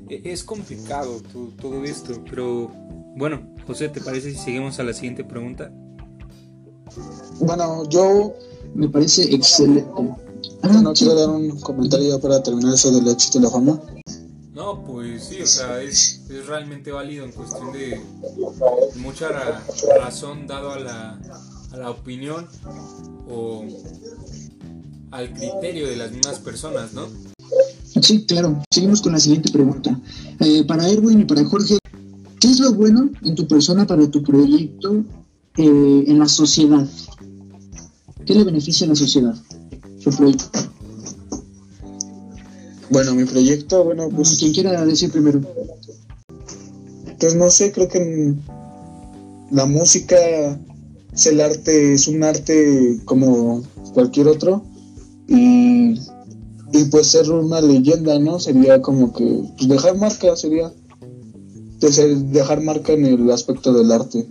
e, 0.09 0.23
es 0.25 0.43
complicado 0.43 1.23
todo, 1.33 1.51
todo 1.51 1.85
esto, 1.85 2.25
pero 2.29 2.67
bueno, 3.15 3.55
José, 3.65 3.91
¿te 3.91 4.01
parece 4.01 4.33
si 4.33 4.39
seguimos 4.39 4.81
a 4.81 4.83
la 4.83 4.93
siguiente 4.93 5.23
pregunta? 5.23 5.73
Bueno, 7.39 7.89
yo 7.89 8.35
me 8.75 8.89
parece 8.89 9.35
excelente. 9.35 9.87
Ah, 10.63 10.81
no 10.83 10.93
quiero 10.93 11.15
dar 11.15 11.29
un 11.29 11.59
comentario 11.61 12.21
para 12.21 12.43
terminar 12.43 12.75
eso 12.75 12.91
del 12.91 13.09
éxito 13.09 13.39
y 13.39 13.43
la 13.43 13.51
fama. 13.51 13.81
No, 14.55 14.83
pues 14.85 15.25
sí, 15.25 15.41
o 15.41 15.47
sea, 15.47 15.81
es, 15.83 16.23
es 16.29 16.47
realmente 16.47 16.93
válido 16.93 17.25
en 17.25 17.33
cuestión 17.33 17.73
de 17.73 18.01
mucha 18.97 19.29
razón 19.99 20.47
dado 20.47 20.73
a 20.73 20.79
la, 20.79 21.21
a 21.73 21.77
la 21.77 21.91
opinión 21.91 22.47
o 23.29 23.65
al 25.11 25.33
criterio 25.33 25.89
de 25.89 25.97
las 25.97 26.13
mismas 26.13 26.39
personas, 26.39 26.93
¿no? 26.93 27.07
Sí, 28.03 28.25
claro. 28.27 28.63
Seguimos 28.71 29.01
con 29.03 29.13
la 29.13 29.21
siguiente 29.21 29.51
pregunta. 29.51 29.99
Eh, 30.41 30.65
para 30.65 30.89
Erwin 30.89 31.21
y 31.21 31.25
para 31.25 31.45
Jorge, 31.45 31.79
¿qué 32.39 32.49
es 32.49 32.61
lo 32.61 32.73
bueno 32.73 33.11
en 33.23 33.35
tu 33.35 33.47
persona 33.47 33.87
para 33.87 34.09
tu 34.11 34.23
proyecto 34.23 35.05
eh, 35.57 36.05
en 36.07 36.19
la 36.19 36.29
sociedad? 36.29 36.87
¿Qué 38.31 38.37
le 38.37 38.45
beneficia 38.45 38.87
a 38.87 38.91
la 38.91 38.95
sociedad? 38.95 39.35
Su 39.99 40.11
proyecto. 40.11 40.61
Bueno, 42.89 43.13
mi 43.17 43.25
proyecto, 43.25 43.83
bueno, 43.83 44.09
pues. 44.09 44.39
Quien 44.39 44.53
quiera 44.53 44.87
decir 44.87 45.11
primero. 45.11 45.41
Pues 47.19 47.35
no 47.35 47.51
sé, 47.51 47.73
creo 47.73 47.89
que 47.89 48.35
la 49.51 49.67
música 49.67 50.15
es 51.13 51.27
el 51.27 51.41
arte, 51.41 51.95
es 51.95 52.07
un 52.07 52.23
arte 52.23 53.01
como 53.05 53.65
cualquier 53.95 54.29
otro. 54.29 54.63
Y, 55.27 55.99
y 56.73 56.85
pues 56.89 57.09
ser 57.09 57.29
una 57.33 57.61
leyenda, 57.61 58.17
¿no? 58.21 58.39
Sería 58.39 58.81
como 58.81 59.13
que 59.13 59.43
pues 59.57 59.69
dejar 59.69 59.97
marca, 59.97 60.37
sería 60.37 60.73
dejar 61.81 62.63
marca 62.63 62.93
en 62.93 63.07
el 63.07 63.29
aspecto 63.33 63.73
del 63.73 63.91
arte. 63.91 64.29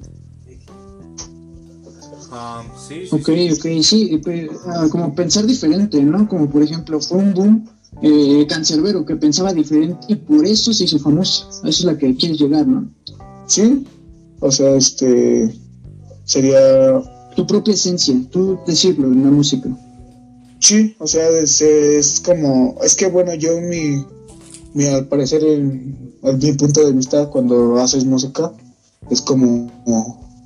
Sí, 2.89 3.05
sí, 3.05 3.15
ok, 3.15 3.29
ok, 3.53 3.83
sí, 3.83 4.21
ah, 4.65 4.87
como 4.89 5.13
pensar 5.13 5.45
diferente, 5.45 6.01
¿no? 6.01 6.27
Como 6.27 6.49
por 6.49 6.63
ejemplo, 6.63 6.99
fue 6.99 7.19
un 7.19 7.35
boom 7.35 7.69
eh, 8.01 8.47
cancerbero 8.49 9.05
que 9.05 9.15
pensaba 9.15 9.53
diferente 9.53 10.07
y 10.07 10.15
por 10.15 10.43
eso 10.43 10.73
se 10.73 10.85
hizo 10.85 10.97
famoso. 10.97 11.47
Eso 11.49 11.67
es 11.67 11.83
la 11.83 11.97
que 11.97 12.15
quieres 12.15 12.39
llegar, 12.39 12.67
¿no? 12.67 12.89
Sí, 13.45 13.85
o 14.39 14.51
sea, 14.51 14.73
este 14.73 15.53
sería 16.25 16.59
tu 17.35 17.45
propia 17.45 17.75
esencia, 17.75 18.15
tú 18.31 18.57
decirlo 18.65 19.07
en 19.07 19.23
la 19.23 19.29
música. 19.29 19.69
Sí, 20.59 20.95
o 20.97 21.05
sea, 21.05 21.29
es, 21.29 22.21
como, 22.25 22.75
es 22.83 22.95
que 22.95 23.07
bueno, 23.07 23.35
yo 23.35 23.61
mi, 23.61 24.03
mi 24.73 24.85
al 24.85 25.07
parecer, 25.07 25.43
en, 25.43 26.11
mi 26.41 26.53
punto 26.53 26.85
de 26.85 26.93
vista 26.93 27.29
cuando 27.29 27.77
haces 27.77 28.03
música, 28.03 28.51
es 29.11 29.21
como, 29.21 29.71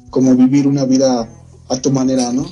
como 0.10 0.36
vivir 0.36 0.68
una 0.68 0.84
vida 0.86 1.30
a 1.74 1.82
tu 1.82 1.92
manera, 1.92 2.32
¿no? 2.32 2.46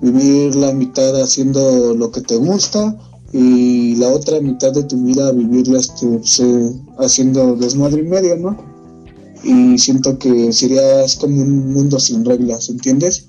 Vivir 0.00 0.56
la 0.56 0.72
mitad 0.72 1.20
haciendo 1.20 1.94
lo 1.94 2.10
que 2.10 2.20
te 2.20 2.36
gusta 2.36 2.96
y 3.32 3.94
la 3.96 4.08
otra 4.08 4.40
mitad 4.40 4.72
de 4.72 4.82
tu 4.84 4.96
vida 5.02 5.30
vivirla 5.32 5.78
este, 5.78 6.72
haciendo 6.98 7.54
desmadre 7.54 8.00
y 8.00 8.06
medio, 8.06 8.36
¿no? 8.36 8.56
Y 9.44 9.78
siento 9.78 10.18
que 10.18 10.52
sería 10.52 11.04
como 11.20 11.40
un 11.40 11.72
mundo 11.72 11.98
sin 12.00 12.24
reglas, 12.24 12.68
¿entiendes? 12.68 13.28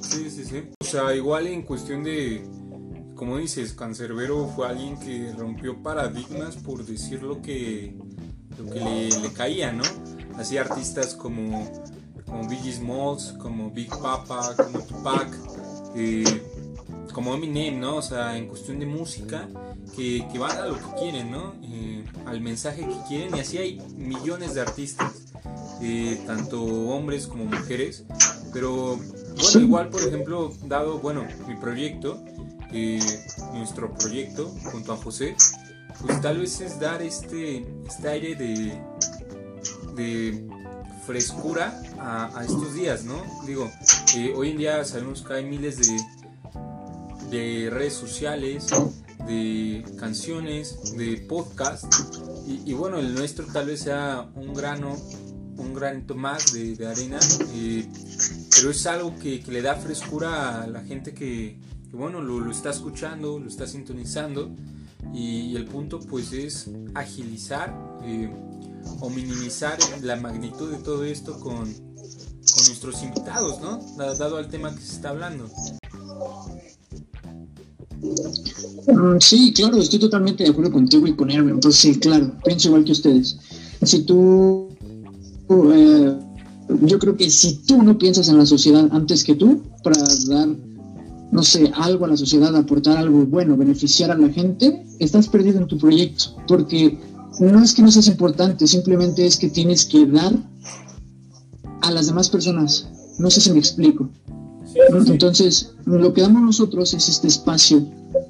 Sí, 0.00 0.30
sí, 0.30 0.44
sí. 0.44 0.62
O 0.80 0.84
sea, 0.84 1.14
igual 1.14 1.46
en 1.48 1.62
cuestión 1.62 2.04
de, 2.04 2.42
como 3.14 3.38
dices, 3.38 3.72
Cancerbero 3.72 4.48
fue 4.54 4.68
alguien 4.68 4.98
que 4.98 5.32
rompió 5.36 5.82
paradigmas 5.82 6.56
por 6.56 6.86
decir 6.86 7.22
lo 7.22 7.42
que, 7.42 7.96
lo 8.58 8.70
que 8.70 8.80
le, 8.80 9.08
le 9.08 9.32
caía, 9.32 9.72
¿no? 9.72 9.84
Así 10.36 10.56
artistas 10.56 11.16
como 11.16 11.68
como 12.28 12.48
Biggie 12.48 12.72
Smalls, 12.72 13.34
como 13.38 13.70
Big 13.70 13.88
Papa, 13.88 14.54
como 14.56 14.80
Tupac, 14.80 15.28
eh, 15.96 16.24
como 17.12 17.34
Eminem, 17.34 17.80
¿no? 17.80 17.96
O 17.96 18.02
sea, 18.02 18.36
en 18.36 18.46
cuestión 18.46 18.78
de 18.78 18.86
música, 18.86 19.48
que, 19.96 20.26
que 20.30 20.38
van 20.38 20.56
a 20.58 20.66
lo 20.66 20.76
que 20.76 21.00
quieren, 21.00 21.30
¿no? 21.30 21.54
Eh, 21.62 22.04
al 22.26 22.40
mensaje 22.40 22.86
que 22.86 22.96
quieren, 23.08 23.34
y 23.34 23.40
así 23.40 23.58
hay 23.58 23.80
millones 23.96 24.54
de 24.54 24.60
artistas, 24.60 25.12
eh, 25.82 26.20
tanto 26.26 26.62
hombres 26.62 27.26
como 27.26 27.44
mujeres, 27.44 28.04
pero 28.52 28.96
bueno, 28.96 29.60
igual, 29.60 29.88
por 29.88 30.02
ejemplo, 30.02 30.52
dado, 30.66 30.98
bueno, 30.98 31.26
mi 31.46 31.56
proyecto, 31.56 32.22
nuestro 33.54 33.94
proyecto 33.94 34.48
junto 34.70 34.92
a 34.92 34.96
José, 34.96 35.34
pues 36.02 36.20
tal 36.20 36.38
vez 36.38 36.60
es 36.60 36.78
dar 36.78 37.02
este, 37.02 37.66
este 37.86 38.08
aire 38.08 38.34
de, 38.34 38.78
de 39.94 40.47
frescura 41.08 41.80
a, 41.98 42.44
estos 42.44 42.74
días, 42.74 43.04
¿no? 43.04 43.22
Digo, 43.46 43.70
eh, 44.14 44.34
hoy 44.36 44.50
en 44.50 44.58
día 44.58 44.84
sabemos 44.84 45.22
que 45.22 45.32
hay 45.32 45.44
miles 45.46 45.78
de, 45.78 45.96
de 47.30 47.70
redes 47.70 47.94
sociales, 47.94 48.66
de 49.26 49.86
canciones, 49.98 50.94
de 50.98 51.16
podcasts, 51.26 51.88
y, 52.46 52.74
bueno, 52.74 52.98
el 52.98 53.14
nuestro 53.14 53.46
tal 53.46 53.68
vez 53.68 53.80
sea 53.80 54.28
un 54.34 54.52
grano, 54.52 54.98
un 55.56 55.72
granito 55.72 56.14
más 56.14 56.52
de, 56.52 56.86
arena, 56.86 57.18
eh, 57.54 57.88
pero 58.54 58.70
es 58.70 58.86
algo 58.86 59.18
que, 59.18 59.42
le 59.48 59.62
da 59.62 59.76
frescura 59.76 60.62
a 60.62 60.66
la 60.66 60.82
gente 60.82 61.14
que, 61.14 61.58
bueno, 61.90 62.20
lo, 62.20 62.50
está 62.50 62.68
escuchando, 62.68 63.38
lo 63.38 63.48
está 63.48 63.66
sintonizando, 63.66 64.54
y, 65.14 65.56
el 65.56 65.64
punto 65.64 66.00
pues 66.00 66.34
es 66.34 66.70
agilizar. 66.94 67.74
Eh, 68.04 68.30
o 69.00 69.10
minimizar 69.10 69.78
la 70.02 70.16
magnitud 70.16 70.70
de 70.70 70.78
todo 70.78 71.04
esto 71.04 71.38
con, 71.40 71.64
con 71.64 72.66
nuestros 72.66 73.02
invitados, 73.02 73.60
¿no? 73.60 73.80
Dado 73.96 74.36
al 74.36 74.48
tema 74.48 74.74
que 74.74 74.80
se 74.80 74.96
está 74.96 75.10
hablando. 75.10 75.48
Mm, 78.00 79.18
sí, 79.20 79.52
claro, 79.52 79.76
estoy 79.78 79.98
totalmente 79.98 80.44
de 80.44 80.50
acuerdo 80.50 80.72
contigo 80.72 81.06
y 81.06 81.14
con 81.14 81.30
él. 81.30 81.48
Entonces, 81.48 81.80
sí, 81.80 81.98
claro, 81.98 82.32
pienso 82.44 82.68
igual 82.68 82.84
que 82.84 82.92
ustedes. 82.92 83.38
Si 83.82 84.02
tú, 84.02 84.68
eh, 85.50 86.18
yo 86.82 86.98
creo 86.98 87.16
que 87.16 87.30
si 87.30 87.58
tú 87.58 87.82
no 87.82 87.98
piensas 87.98 88.28
en 88.28 88.38
la 88.38 88.46
sociedad 88.46 88.88
antes 88.92 89.24
que 89.24 89.34
tú, 89.34 89.62
para 89.82 90.02
dar, 90.28 90.48
no 91.30 91.42
sé, 91.42 91.70
algo 91.74 92.04
a 92.04 92.08
la 92.08 92.16
sociedad, 92.16 92.54
aportar 92.56 92.96
algo 92.96 93.26
bueno, 93.26 93.56
beneficiar 93.56 94.10
a 94.10 94.16
la 94.16 94.28
gente, 94.30 94.86
estás 94.98 95.28
perdido 95.28 95.60
en 95.60 95.66
tu 95.66 95.78
proyecto. 95.78 96.36
Porque 96.46 96.98
no 97.40 97.62
es 97.62 97.74
que 97.74 97.82
no 97.82 97.90
seas 97.90 98.08
importante, 98.08 98.66
simplemente 98.66 99.26
es 99.26 99.36
que 99.36 99.48
tienes 99.48 99.84
que 99.84 100.06
dar 100.06 100.34
a 101.82 101.90
las 101.90 102.06
demás 102.06 102.28
personas. 102.28 102.88
No 103.18 103.30
sé 103.30 103.40
si 103.40 103.52
me 103.52 103.58
explico. 103.58 104.08
Entonces, 105.06 105.72
lo 105.86 106.12
que 106.12 106.20
damos 106.20 106.42
nosotros 106.42 106.94
es 106.94 107.08
este 107.08 107.28
espacio, 107.28 107.86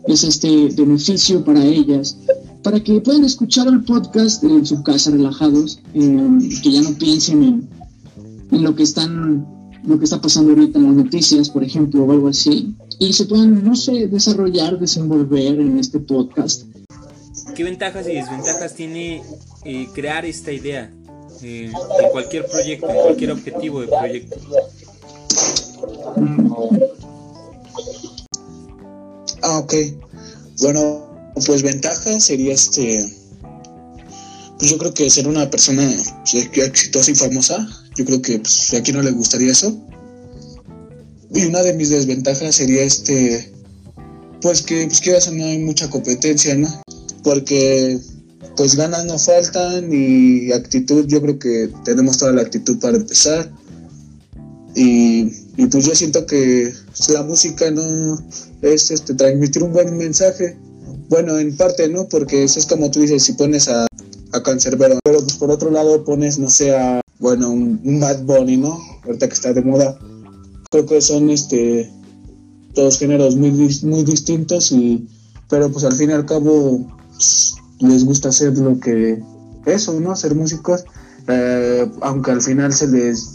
es 0.07 0.25
este 0.25 0.69
beneficio 0.69 1.45
para 1.45 1.65
ellas, 1.65 2.17
para 2.63 2.83
que 2.83 3.01
puedan 3.01 3.25
escuchar 3.25 3.69
el 3.69 3.83
podcast 3.83 4.45
en 4.45 4.65
su 4.65 4.83
casa 4.83 5.11
relajados, 5.11 5.81
eh, 5.95 6.39
que 6.63 6.73
ya 6.73 6.83
no 6.83 6.93
piensen 6.93 7.43
en, 7.43 7.69
en, 8.53 8.63
lo 8.63 8.75
que 8.75 8.85
están, 8.85 9.47
lo 9.85 9.99
que 9.99 10.05
está 10.05 10.21
pasando 10.21 10.53
ahorita 10.53 10.79
en 10.79 10.87
las 10.87 11.05
noticias, 11.05 11.51
por 11.51 11.65
ejemplo, 11.65 12.05
o 12.05 12.13
algo 12.13 12.29
así, 12.29 12.75
y 12.99 13.13
se 13.13 13.27
puedan, 13.27 13.65
no 13.65 13.75
sé, 13.77 14.09
desarrollar, 14.09 14.79
desenvolver 14.79 15.61
en 15.61 15.79
este 15.79 15.99
podcast 16.01 16.65
¿Qué 17.59 17.65
ventajas 17.65 18.07
y 18.07 18.15
desventajas 18.15 18.73
tiene 18.75 19.21
eh, 19.65 19.89
crear 19.93 20.25
esta 20.25 20.53
idea 20.53 20.93
eh, 21.43 21.73
en 21.73 22.11
cualquier 22.13 22.47
proyecto, 22.47 22.89
en 22.89 23.03
cualquier 23.03 23.33
objetivo 23.33 23.81
de 23.81 23.89
proyecto? 23.89 24.37
Ah, 29.43 29.59
ok. 29.59 29.75
Bueno, 30.61 31.35
pues 31.47 31.65
ventaja 31.65 32.21
sería 32.21 32.55
este. 32.55 33.13
Pues 34.61 34.71
yo 34.71 34.79
creo 34.79 34.95
que 34.95 35.11
ser 35.11 35.27
una 35.27 35.51
persona 35.51 35.83
pues, 36.31 36.49
exitosa 36.55 37.11
y 37.11 37.17
famosa. 37.17 37.69
Yo 37.97 38.05
creo 38.05 38.23
que 38.23 38.39
pues, 38.39 38.73
a 38.73 38.85
quién 38.85 38.99
no 38.99 39.03
le 39.03 39.11
gustaría 39.11 39.51
eso. 39.51 39.77
Y 41.35 41.47
una 41.47 41.65
de 41.65 41.75
mis 41.75 41.91
desventajas 41.91 42.55
sería 42.55 42.85
este. 42.85 43.53
Pues 44.43 44.63
que, 44.63 44.87
pues 44.87 45.01
quieras 45.01 45.33
no 45.33 45.45
hay 45.45 45.59
mucha 45.59 45.91
competencia, 45.91 46.55
¿no? 46.55 46.69
Porque 47.23 47.99
pues 48.57 48.75
ganas 48.75 49.05
no 49.05 49.19
faltan 49.19 49.89
y 49.93 50.53
actitud, 50.53 51.07
yo 51.07 51.21
creo 51.23 51.39
que 51.39 51.71
tenemos 51.85 52.19
toda 52.19 52.33
la 52.33 52.43
actitud 52.43 52.79
para 52.79 52.97
empezar. 52.97 53.53
Y, 54.75 55.25
pues 55.71 55.87
yo 55.87 55.95
siento 55.95 56.27
que 56.27 56.73
la 57.13 57.23
música 57.23 57.71
no 57.71 58.19
es 58.63 58.91
este, 58.91 59.15
transmitir 59.15 59.63
un 59.63 59.73
buen 59.73 59.97
mensaje. 59.97 60.57
Bueno, 61.09 61.39
en 61.39 61.57
parte, 61.57 61.89
¿no? 61.89 62.09
Porque 62.09 62.45
eso 62.45 62.59
es 62.59 62.67
como 62.67 62.91
tú 62.91 63.01
dices, 63.01 63.23
si 63.23 63.33
pones 63.33 63.69
a, 63.69 63.87
a 64.33 64.43
Cancerbero, 64.43 64.99
pero 65.03 65.21
pues 65.21 65.35
por 65.35 65.51
otro 65.51 65.71
lado 65.71 66.05
pones, 66.05 66.39
no 66.39 66.51
sé, 66.51 66.77
a, 66.77 67.01
bueno, 67.19 67.51
un, 67.51 67.81
un 67.85 68.01
Bad 68.01 68.23
Bunny, 68.25 68.57
¿no? 68.57 68.79
Ahorita 69.05 69.27
que 69.27 69.35
está 69.35 69.53
de 69.53 69.63
moda. 69.63 69.99
Creo 70.71 70.87
que 70.87 71.01
son 71.01 71.31
este 71.31 71.91
todos 72.75 72.99
géneros 72.99 73.35
muy, 73.37 73.51
muy 73.83 74.05
distintos 74.05 74.71
y 74.71 75.09
pero 75.49 75.71
pues 75.73 75.85
al 75.85 75.95
fin 75.95 76.11
y 76.11 76.13
al 76.13 76.27
cabo 76.27 76.87
les 77.81 78.05
gusta 78.05 78.31
hacer 78.31 78.57
lo 78.59 78.79
que 78.81 79.23
eso, 79.67 79.99
¿no? 80.01 80.17
Ser 80.17 80.35
músicos, 80.35 80.85
eh, 81.27 81.91
aunque 82.03 82.31
al 82.31 82.43
final 82.43 82.73
se 82.73 82.89
les 82.89 83.35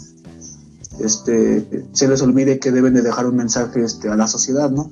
este 1.00 1.86
se 1.92 2.08
les 2.08 2.22
olvide 2.22 2.58
que 2.58 2.70
deben 2.70 2.94
de 2.94 3.02
dejar 3.02 3.26
un 3.26 3.36
mensaje 3.36 3.82
este, 3.82 4.08
a 4.08 4.16
la 4.16 4.28
sociedad, 4.28 4.70
¿no? 4.70 4.90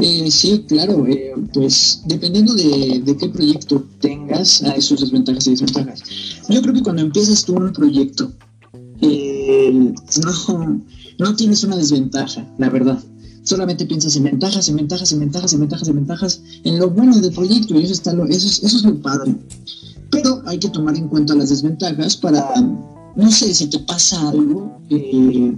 Eh, 0.00 0.30
sí, 0.30 0.64
claro, 0.68 1.06
eh, 1.08 1.34
pues 1.52 2.02
dependiendo 2.06 2.54
de, 2.54 3.02
de, 3.04 3.16
qué 3.16 3.28
proyecto 3.30 3.84
tengas, 4.00 4.62
hay 4.62 4.80
sus 4.80 5.00
desventajas 5.00 5.46
y 5.48 5.50
desventajas. 5.50 6.02
Yo 6.48 6.62
creo 6.62 6.72
que 6.72 6.82
cuando 6.84 7.02
empiezas 7.02 7.44
tú 7.44 7.56
un 7.56 7.72
proyecto, 7.72 8.30
no, 9.00 10.82
no 11.18 11.36
tienes 11.36 11.64
una 11.64 11.76
desventaja, 11.76 12.46
la 12.58 12.70
verdad 12.70 13.02
solamente 13.48 13.86
piensas 13.86 14.14
en 14.16 14.24
ventajas, 14.24 14.68
en 14.68 14.76
ventajas, 14.76 15.10
en 15.12 15.20
ventajas, 15.20 15.52
en 15.54 15.60
ventajas, 15.60 15.88
en 15.88 15.94
ventajas, 15.94 16.42
en 16.64 16.78
lo 16.78 16.90
bueno 16.90 17.18
del 17.18 17.32
proyecto 17.32 17.74
y 17.74 17.84
eso, 17.84 17.94
está 17.94 18.12
lo, 18.12 18.26
eso, 18.26 18.46
es, 18.46 18.62
eso 18.62 18.76
es 18.76 18.84
lo 18.84 19.00
padre. 19.00 19.34
Pero 20.10 20.42
hay 20.44 20.58
que 20.58 20.68
tomar 20.68 20.96
en 20.96 21.08
cuenta 21.08 21.34
las 21.34 21.48
desventajas 21.48 22.16
para, 22.16 22.44
no 23.16 23.30
sé, 23.30 23.54
si 23.54 23.68
te 23.68 23.78
pasa 23.78 24.28
algo, 24.28 24.78
eh, 24.90 25.56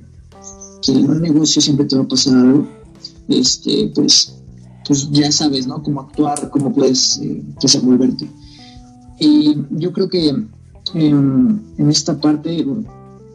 que 0.82 0.92
en 0.92 1.10
un 1.10 1.20
negocio 1.20 1.60
siempre 1.60 1.84
te 1.86 1.96
va 1.96 2.04
a 2.04 2.08
pasar 2.08 2.36
algo, 2.36 2.68
este, 3.28 3.90
pues, 3.92 4.34
pues 4.86 5.10
ya 5.10 5.32
sabes, 5.32 5.66
¿no? 5.66 5.82
Cómo 5.82 6.02
actuar, 6.02 6.48
cómo 6.50 6.72
puedes 6.72 7.18
eh, 7.18 7.42
desenvolverte. 7.60 8.30
Y 9.18 9.56
yo 9.72 9.92
creo 9.92 10.08
que 10.08 10.28
em, 10.94 11.60
en 11.76 11.90
esta 11.90 12.20
parte 12.20 12.64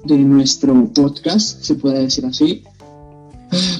de 0.05 0.17
nuestro 0.17 0.89
podcast, 0.93 1.61
se 1.61 1.75
puede 1.75 2.03
decir 2.03 2.25
así, 2.25 2.63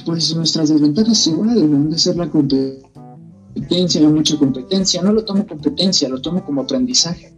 pues 0.04 0.34
nuestras 0.34 0.68
desventajas 0.68 1.26
igual 1.26 1.54
deben 1.54 1.90
de 1.90 1.98
ser 1.98 2.16
la 2.16 2.30
competencia, 2.30 4.08
mucha 4.08 4.36
competencia. 4.36 5.02
No 5.02 5.12
lo 5.12 5.24
tomo 5.24 5.46
competencia, 5.46 6.08
lo 6.08 6.20
tomo 6.20 6.44
como 6.44 6.62
aprendizaje. 6.62 7.34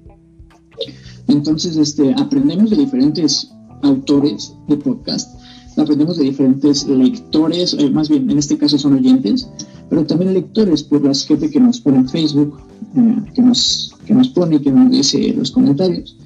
Entonces, 1.28 1.76
este, 1.76 2.14
aprendemos 2.14 2.70
de 2.70 2.76
diferentes 2.76 3.50
autores 3.82 4.54
de 4.66 4.76
podcast, 4.76 5.38
aprendemos 5.76 6.16
de 6.16 6.24
diferentes 6.24 6.86
lectores, 6.86 7.74
eh, 7.74 7.90
más 7.90 8.08
bien 8.08 8.30
en 8.30 8.38
este 8.38 8.58
caso 8.58 8.78
son 8.78 8.94
oyentes, 8.94 9.48
pero 9.88 10.04
también 10.04 10.34
lectores 10.34 10.82
por 10.82 11.04
las 11.04 11.24
gente 11.24 11.50
que 11.50 11.60
nos 11.60 11.80
pone 11.80 11.98
en 11.98 12.08
Facebook, 12.08 12.58
eh, 12.96 13.32
que, 13.34 13.42
nos, 13.42 13.94
que 14.06 14.14
nos 14.14 14.28
pone, 14.30 14.60
que 14.60 14.72
nos 14.72 14.90
dice 14.90 15.34
los 15.34 15.50
comentarios. 15.50 16.16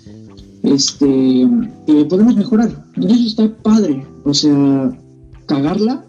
Este, 0.62 1.42
eh, 1.42 2.04
podemos 2.08 2.36
mejorar. 2.36 2.86
Y 2.96 3.06
eso 3.06 3.26
está 3.26 3.56
padre. 3.62 4.06
O 4.24 4.32
sea, 4.32 4.96
cagarla 5.52 6.04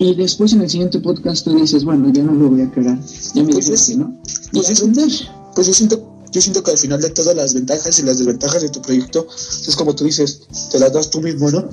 y 0.00 0.14
después 0.14 0.54
en 0.54 0.62
el 0.62 0.70
siguiente 0.70 0.98
podcast 0.98 1.44
tú 1.44 1.54
dices, 1.54 1.84
bueno, 1.84 2.10
ya 2.10 2.22
no 2.22 2.32
lo 2.32 2.48
voy 2.48 2.62
a 2.62 2.70
cagar, 2.70 2.98
ya 3.34 3.42
me 3.44 3.52
pues 3.52 3.96
¿no? 3.98 4.18
Pues, 4.50 5.28
pues 5.54 5.66
yo 5.66 5.74
siento, 5.74 6.24
yo 6.32 6.40
siento 6.40 6.62
que 6.62 6.70
al 6.70 6.78
final 6.78 7.02
de 7.02 7.10
todas 7.10 7.36
las 7.36 7.52
ventajas 7.52 7.98
y 7.98 8.02
las 8.02 8.16
desventajas 8.16 8.62
de 8.62 8.70
tu 8.70 8.80
proyecto, 8.80 9.26
es 9.28 9.76
como 9.76 9.94
tú 9.94 10.04
dices, 10.04 10.40
te 10.72 10.78
las 10.78 10.94
das 10.94 11.10
tú 11.10 11.20
mismo, 11.20 11.50
¿no? 11.50 11.68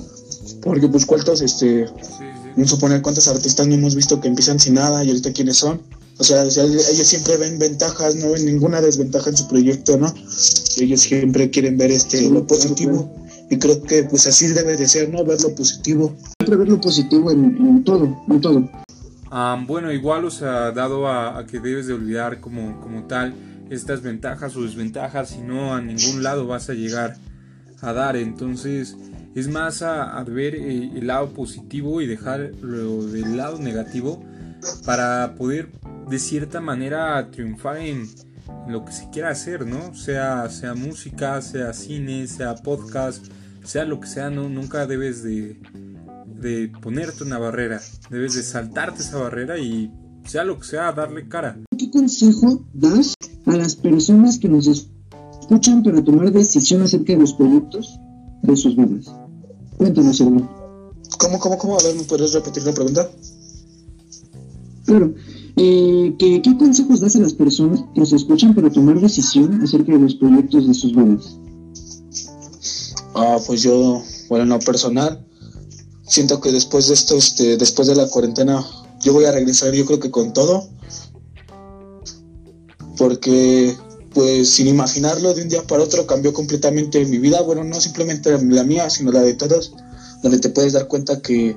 Porque 0.60 0.88
pues 0.88 1.06
cuántos, 1.06 1.40
este, 1.40 1.86
sí, 1.86 2.64
suponer 2.66 3.00
cuántos 3.00 3.28
artistas 3.28 3.66
no 3.66 3.74
hemos 3.74 3.94
visto 3.94 4.20
que 4.20 4.28
empiezan 4.28 4.60
sin 4.60 4.74
nada 4.74 5.02
y 5.02 5.08
ahorita 5.08 5.32
quiénes 5.32 5.56
son. 5.56 5.80
O 6.18 6.24
sea, 6.24 6.42
ellos 6.42 7.06
siempre 7.06 7.38
ven 7.38 7.58
ventajas, 7.58 8.16
no 8.16 8.32
ven 8.32 8.44
ninguna 8.44 8.82
desventaja 8.82 9.30
en 9.30 9.38
su 9.38 9.48
proyecto, 9.48 9.96
¿no? 9.96 10.12
Ellos 10.76 11.00
siempre 11.00 11.48
quieren 11.48 11.78
ver 11.78 11.92
este 11.92 12.28
lo 12.28 12.46
positivo 12.46 13.10
y 13.50 13.58
creo 13.58 13.82
que 13.82 14.04
pues 14.04 14.26
así 14.26 14.48
debe 14.48 14.76
de 14.76 14.86
ser, 14.86 15.08
¿no? 15.10 15.24
Ver 15.24 15.40
lo 15.40 15.54
positivo. 15.54 16.14
Siempre 16.38 16.56
ver 16.56 16.68
lo 16.68 16.80
positivo 16.80 17.30
en, 17.30 17.82
todo, 17.84 18.24
en 18.28 18.40
todo. 18.40 18.70
bueno, 19.66 19.92
igual, 19.92 20.24
o 20.24 20.30
sea, 20.30 20.70
dado 20.72 21.08
a, 21.08 21.44
que 21.46 21.60
debes 21.60 21.86
de 21.86 21.94
olvidar 21.94 22.40
como, 22.40 22.80
como 22.80 23.04
tal 23.04 23.34
estas 23.70 24.02
ventajas 24.02 24.56
o 24.56 24.62
desventajas, 24.62 25.30
si 25.30 25.40
no 25.40 25.74
a 25.74 25.80
ningún 25.80 26.22
lado 26.22 26.46
vas 26.46 26.70
a 26.70 26.74
llegar 26.74 27.16
a 27.80 27.92
dar. 27.92 28.16
Entonces, 28.16 28.96
es 29.34 29.48
más 29.48 29.82
a, 29.82 30.22
ver 30.24 30.54
eh, 30.54 30.90
el 30.94 31.06
lado 31.06 31.30
positivo 31.30 32.00
y 32.00 32.06
dejar 32.06 32.52
lo 32.60 33.06
del 33.06 33.36
lado 33.36 33.58
negativo 33.58 34.24
para 34.84 35.34
poder 35.36 35.70
de 36.08 36.18
cierta 36.18 36.60
manera 36.60 37.30
triunfar 37.30 37.78
en, 37.78 38.08
lo 38.66 38.84
que 38.84 38.92
se 38.92 39.08
quiera 39.10 39.30
hacer, 39.30 39.66
¿no? 39.66 39.94
Sea, 39.94 40.48
sea 40.50 40.74
música, 40.74 41.40
sea 41.42 41.72
cine, 41.72 42.26
sea 42.26 42.54
podcast, 42.54 43.26
sea 43.68 43.84
lo 43.84 44.00
que 44.00 44.06
sea, 44.06 44.30
no, 44.30 44.48
nunca 44.48 44.86
debes 44.86 45.22
de, 45.22 45.60
de 46.40 46.72
ponerte 46.80 47.22
una 47.22 47.38
barrera, 47.38 47.82
debes 48.08 48.34
de 48.34 48.42
saltarte 48.42 49.02
esa 49.02 49.18
barrera 49.18 49.58
y 49.58 49.92
sea 50.24 50.44
lo 50.44 50.58
que 50.58 50.66
sea, 50.66 50.90
darle 50.92 51.28
cara. 51.28 51.58
¿Qué 51.76 51.90
consejo 51.90 52.64
das 52.72 53.12
a 53.44 53.56
las 53.56 53.76
personas 53.76 54.38
que 54.38 54.48
nos 54.48 54.66
escuchan 54.66 55.82
para 55.82 56.02
tomar 56.02 56.32
decisión 56.32 56.80
acerca 56.80 57.12
de 57.12 57.18
los 57.18 57.34
proyectos 57.34 58.00
de 58.42 58.56
sus 58.56 58.74
vidas? 58.74 59.14
Cuéntanos, 59.76 60.18
hermano. 60.22 60.48
¿Cómo, 61.18 61.38
cómo, 61.38 61.58
cómo? 61.58 61.78
A 61.78 61.82
ver, 61.82 61.94
¿me 61.94 62.04
puedes 62.04 62.32
repetir 62.32 62.62
la 62.62 62.72
pregunta? 62.72 63.06
Claro. 64.86 65.12
Eh, 65.56 66.14
¿qué, 66.18 66.40
¿Qué 66.40 66.56
consejos 66.56 67.00
das 67.00 67.16
a 67.16 67.20
las 67.20 67.34
personas 67.34 67.84
que 67.92 68.00
nos 68.00 68.14
escuchan 68.14 68.54
para 68.54 68.70
tomar 68.70 68.98
decisión 68.98 69.60
acerca 69.60 69.92
de 69.92 69.98
los 69.98 70.14
proyectos 70.14 70.66
de 70.66 70.72
sus 70.72 70.96
vidas? 70.96 71.38
Ah, 73.20 73.40
pues 73.44 73.62
yo, 73.62 74.00
bueno, 74.28 74.44
en 74.44 74.50
lo 74.50 74.60
personal, 74.60 75.26
siento 76.06 76.40
que 76.40 76.52
después 76.52 76.86
de 76.86 76.94
esto, 76.94 77.16
este, 77.16 77.56
después 77.56 77.88
de 77.88 77.96
la 77.96 78.06
cuarentena, 78.06 78.64
yo 79.00 79.12
voy 79.12 79.24
a 79.24 79.32
regresar, 79.32 79.74
yo 79.74 79.84
creo 79.86 79.98
que 79.98 80.12
con 80.12 80.32
todo. 80.32 80.68
Porque, 82.96 83.76
pues, 84.14 84.48
sin 84.50 84.68
imaginarlo, 84.68 85.34
de 85.34 85.42
un 85.42 85.48
día 85.48 85.66
para 85.66 85.82
otro 85.82 86.06
cambió 86.06 86.32
completamente 86.32 87.04
mi 87.06 87.18
vida. 87.18 87.42
Bueno, 87.42 87.64
no 87.64 87.80
simplemente 87.80 88.30
la 88.30 88.62
mía, 88.62 88.88
sino 88.88 89.10
la 89.10 89.22
de 89.22 89.34
todos. 89.34 89.72
Donde 90.22 90.38
te 90.38 90.50
puedes 90.50 90.74
dar 90.74 90.86
cuenta 90.86 91.20
que, 91.20 91.56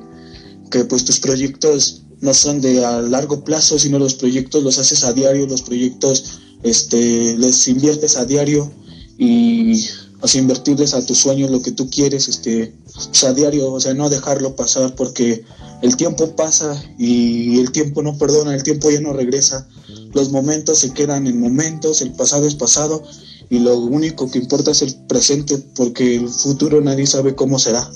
que 0.71 0.85
pues, 0.85 1.05
tus 1.05 1.19
proyectos 1.19 2.01
no 2.21 2.33
son 2.33 2.59
de 2.59 2.83
a 2.83 3.01
largo 3.01 3.43
plazo, 3.43 3.77
sino 3.77 3.99
los 3.99 4.15
proyectos 4.15 4.63
los 4.63 4.79
haces 4.79 5.03
a 5.03 5.13
diario, 5.13 5.45
los 5.45 5.61
proyectos, 5.61 6.39
este, 6.63 7.37
les 7.37 7.67
inviertes 7.67 8.17
a 8.17 8.25
diario. 8.25 8.71
Y 9.19 9.85
o 10.21 10.27
sea, 10.27 10.41
invertirles 10.41 10.93
a 10.93 11.05
tus 11.05 11.17
sueños 11.17 11.49
lo 11.49 11.61
que 11.61 11.71
tú 11.71 11.89
quieres, 11.89 12.27
este, 12.27 12.73
o 12.95 13.13
sea, 13.13 13.33
diario, 13.33 13.71
o 13.71 13.79
sea, 13.79 13.93
no 13.93 14.09
dejarlo 14.09 14.55
pasar 14.55 14.95
porque 14.95 15.43
el 15.81 15.97
tiempo 15.97 16.35
pasa 16.35 16.81
y 16.97 17.59
el 17.59 17.71
tiempo 17.71 18.03
no 18.03 18.17
perdona, 18.17 18.53
el 18.53 18.61
tiempo 18.61 18.91
ya 18.91 19.01
no 19.01 19.13
regresa, 19.13 19.67
los 20.13 20.29
momentos 20.29 20.79
se 20.79 20.93
quedan 20.93 21.25
en 21.25 21.39
momentos, 21.39 22.01
el 22.01 22.13
pasado 22.13 22.45
es 22.45 22.55
pasado 22.55 23.01
y 23.49 23.59
lo 23.59 23.77
único 23.77 24.29
que 24.29 24.37
importa 24.37 24.71
es 24.71 24.83
el 24.83 24.95
presente 25.07 25.57
porque 25.75 26.15
el 26.15 26.29
futuro 26.29 26.81
nadie 26.81 27.07
sabe 27.07 27.33
cómo 27.35 27.57
será. 27.57 27.89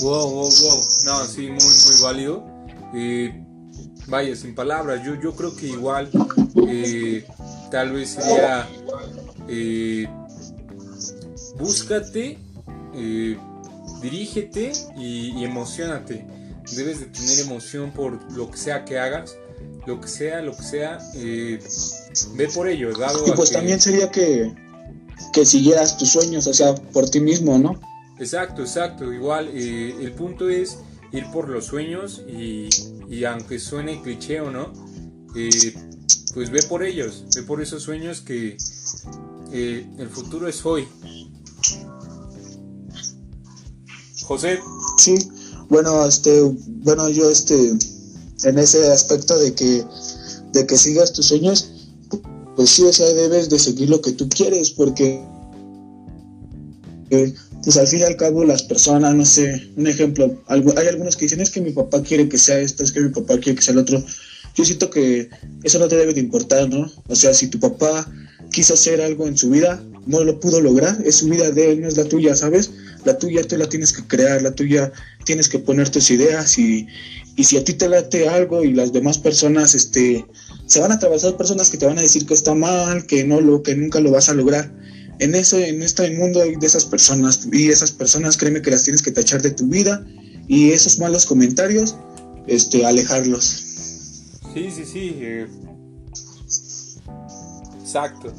Wow, 0.00 0.30
wow, 0.30 0.50
wow, 0.50 0.84
no, 1.04 1.26
sí, 1.26 1.42
muy, 1.42 1.56
muy 1.56 2.02
válido. 2.02 2.44
Eh, 2.94 3.44
vaya, 4.08 4.34
sin 4.34 4.54
palabras, 4.54 5.02
yo, 5.04 5.14
yo 5.20 5.36
creo 5.36 5.54
que 5.54 5.68
igual 5.68 6.10
eh, 6.66 7.24
tal 7.70 7.92
vez 7.92 8.10
sería... 8.10 8.68
Eh, 9.48 10.08
búscate, 11.60 12.38
eh, 12.94 13.38
dirígete 14.02 14.72
y, 14.96 15.44
emocionate. 15.44 16.26
Debes 16.74 17.00
de 17.00 17.06
tener 17.06 17.40
emoción 17.40 17.92
por 17.92 18.32
lo 18.32 18.50
que 18.50 18.56
sea 18.56 18.84
que 18.84 18.98
hagas, 18.98 19.36
lo 19.86 20.00
que 20.00 20.08
sea, 20.08 20.40
lo 20.40 20.56
que 20.56 20.62
sea, 20.62 20.98
eh, 21.14 21.58
ve 22.34 22.48
por 22.48 22.68
ello. 22.68 22.96
Dado 22.96 23.26
y 23.26 23.32
pues 23.32 23.50
también 23.50 23.80
sería 23.80 24.10
que, 24.10 24.54
que 25.32 25.44
siguieras 25.44 25.98
tus 25.98 26.10
sueños, 26.10 26.46
o 26.46 26.54
sea, 26.54 26.74
por 26.74 27.08
ti 27.08 27.20
mismo, 27.20 27.58
¿no? 27.58 27.80
Exacto, 28.18 28.62
exacto. 28.62 29.12
Igual, 29.12 29.48
eh, 29.52 29.96
el 30.00 30.12
punto 30.12 30.48
es 30.48 30.78
ir 31.12 31.24
por 31.32 31.48
los 31.48 31.66
sueños 31.66 32.22
y, 32.28 32.68
y 33.08 33.24
aunque 33.24 33.58
suene 33.58 34.00
cliché 34.02 34.40
o 34.40 34.50
no, 34.50 34.72
pues 36.34 36.50
ve 36.50 36.62
por 36.68 36.84
ellos, 36.84 37.24
ve 37.34 37.42
por 37.42 37.60
esos 37.60 37.82
sueños 37.82 38.20
que 38.20 38.56
el 39.52 40.08
futuro 40.08 40.46
es 40.46 40.64
hoy. 40.64 40.86
José. 44.30 44.60
Sí, 44.96 45.16
bueno, 45.68 46.06
este, 46.06 46.40
bueno, 46.84 47.08
yo 47.08 47.28
este, 47.28 47.72
en 48.44 48.58
ese 48.60 48.86
aspecto 48.92 49.36
de 49.36 49.52
que 49.52 49.84
de 50.52 50.66
que 50.68 50.76
sigas 50.76 51.12
tus 51.12 51.26
sueños, 51.26 51.72
pues 52.54 52.70
sí, 52.70 52.84
o 52.84 52.92
sea, 52.92 53.12
debes 53.12 53.50
de 53.50 53.58
seguir 53.58 53.90
lo 53.90 54.00
que 54.00 54.12
tú 54.12 54.28
quieres, 54.28 54.70
porque 54.70 55.20
pues 57.08 57.76
al 57.76 57.88
fin 57.88 57.98
y 57.98 58.02
al 58.04 58.16
cabo 58.16 58.44
las 58.44 58.62
personas, 58.62 59.16
no 59.16 59.24
sé, 59.24 59.72
un 59.76 59.88
ejemplo, 59.88 60.40
hay 60.46 60.86
algunos 60.86 61.16
que 61.16 61.24
dicen 61.24 61.40
es 61.40 61.50
que 61.50 61.60
mi 61.60 61.72
papá 61.72 62.00
quiere 62.00 62.28
que 62.28 62.38
sea 62.38 62.60
esto, 62.60 62.84
es 62.84 62.92
que 62.92 63.00
mi 63.00 63.08
papá 63.08 63.36
quiere 63.40 63.56
que 63.56 63.62
sea 63.62 63.72
el 63.72 63.80
otro. 63.80 64.00
Yo 64.54 64.64
siento 64.64 64.90
que 64.90 65.28
eso 65.64 65.80
no 65.80 65.88
te 65.88 65.96
debe 65.96 66.14
de 66.14 66.20
importar, 66.20 66.68
¿no? 66.68 66.88
O 67.08 67.16
sea, 67.16 67.34
si 67.34 67.48
tu 67.48 67.58
papá 67.58 68.08
quiso 68.52 68.74
hacer 68.74 69.00
algo 69.00 69.26
en 69.26 69.36
su 69.36 69.50
vida, 69.50 69.82
no 70.06 70.22
lo 70.22 70.38
pudo 70.38 70.60
lograr, 70.60 71.02
es 71.04 71.16
su 71.16 71.28
vida 71.28 71.50
de 71.50 71.72
él, 71.72 71.80
no 71.80 71.88
es 71.88 71.96
la 71.96 72.04
tuya, 72.04 72.36
¿sabes? 72.36 72.70
La 73.04 73.18
tuya 73.18 73.42
tú 73.46 73.56
la 73.56 73.68
tienes 73.68 73.92
que 73.92 74.06
crear, 74.06 74.42
la 74.42 74.52
tuya 74.52 74.92
tienes 75.24 75.48
que 75.48 75.58
poner 75.58 75.88
tus 75.88 76.10
ideas 76.10 76.58
y, 76.58 76.86
y 77.36 77.44
si 77.44 77.56
a 77.56 77.64
ti 77.64 77.74
te 77.74 77.88
late 77.88 78.28
algo 78.28 78.64
y 78.64 78.72
las 78.72 78.92
demás 78.92 79.18
personas, 79.18 79.74
este, 79.74 80.26
se 80.66 80.80
van 80.80 80.92
a 80.92 80.96
atravesar 80.96 81.36
personas 81.36 81.70
que 81.70 81.78
te 81.78 81.86
van 81.86 81.98
a 81.98 82.02
decir 82.02 82.26
que 82.26 82.34
está 82.34 82.54
mal, 82.54 83.06
que 83.06 83.24
no 83.24 83.40
lo, 83.40 83.62
que 83.62 83.74
nunca 83.74 84.00
lo 84.00 84.10
vas 84.10 84.28
a 84.28 84.34
lograr. 84.34 84.70
En 85.18 85.34
eso, 85.34 85.58
en 85.58 85.82
este 85.82 86.10
mundo 86.12 86.42
hay 86.42 86.56
de 86.56 86.66
esas 86.66 86.84
personas 86.84 87.48
y 87.52 87.68
esas 87.68 87.92
personas, 87.92 88.36
créeme 88.36 88.62
que 88.62 88.70
las 88.70 88.84
tienes 88.84 89.02
que 89.02 89.10
tachar 89.10 89.42
de 89.42 89.50
tu 89.50 89.66
vida 89.66 90.04
y 90.48 90.70
esos 90.70 90.98
malos 90.98 91.26
comentarios, 91.26 91.96
este, 92.46 92.84
alejarlos. 92.84 93.44
Sí, 94.54 94.70
sí, 94.70 94.84
sí. 94.84 95.16
Eh, 95.20 95.46
exacto. 97.80 98.32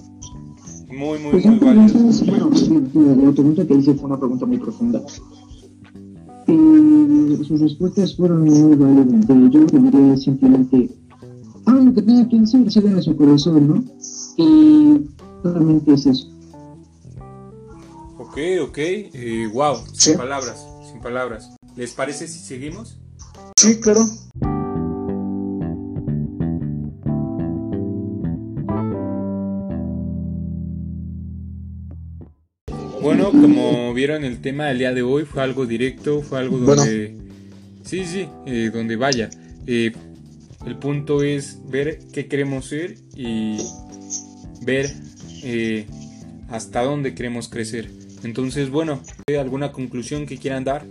Muy, 0.91 1.19
muy, 1.19 1.31
pues 1.31 1.45
muy 1.45 1.59
válido. 1.59 1.99
Bueno, 2.93 3.25
la 3.25 3.31
pregunta 3.31 3.65
que 3.65 3.73
hice 3.75 3.93
fue 3.93 4.05
una 4.05 4.19
pregunta 4.19 4.45
muy 4.45 4.57
profunda. 4.57 5.01
Eh, 6.47 7.39
sus 7.47 7.61
respuestas 7.61 8.15
fueron 8.15 8.43
muy 8.43 8.75
válidas. 8.75 9.27
Yo 9.51 9.65
diría 9.65 10.17
simplemente, 10.17 10.89
ah, 11.65 11.71
lo 11.71 11.93
que 11.93 12.01
tenga 12.01 12.27
que 12.27 12.39
decir, 12.39 12.71
sale 12.71 12.93
de 12.93 13.01
su 13.01 13.15
corazón, 13.15 13.67
¿no? 13.67 13.83
Y 14.37 15.09
solamente 15.41 15.93
es 15.93 16.05
eso. 16.05 16.27
Ok, 18.17 18.37
ok, 18.63 18.77
eh, 18.77 19.49
wow, 19.53 19.75
sin 19.93 20.17
palabras, 20.17 20.65
sin 20.89 21.01
palabras. 21.01 21.49
¿Les 21.75 21.91
parece 21.93 22.27
si 22.27 22.39
seguimos? 22.39 22.97
Sí, 23.57 23.79
claro. 23.79 24.01
Como 33.31 33.93
vieron 33.93 34.23
el 34.25 34.41
tema 34.41 34.65
del 34.65 34.79
día 34.79 34.93
de 34.93 35.01
hoy 35.01 35.23
fue 35.23 35.41
algo 35.41 35.65
directo, 35.65 36.21
fue 36.21 36.39
algo 36.39 36.57
donde... 36.57 37.15
Sí, 37.83 38.05
sí, 38.05 38.27
eh, 38.45 38.69
donde 38.73 38.95
vaya. 38.95 39.29
Eh, 39.65 39.91
el 40.65 40.77
punto 40.77 41.23
es 41.23 41.57
ver 41.69 41.99
qué 42.11 42.27
queremos 42.27 42.65
ser 42.65 42.97
y 43.15 43.57
ver 44.63 44.93
hasta 46.49 46.83
dónde 46.83 47.15
queremos 47.15 47.47
crecer. 47.47 47.89
Entonces, 48.23 48.69
bueno, 48.69 49.01
¿alguna 49.39 49.71
conclusión 49.71 50.27
que 50.27 50.37
quieran 50.37 50.63
dar? 50.63 50.85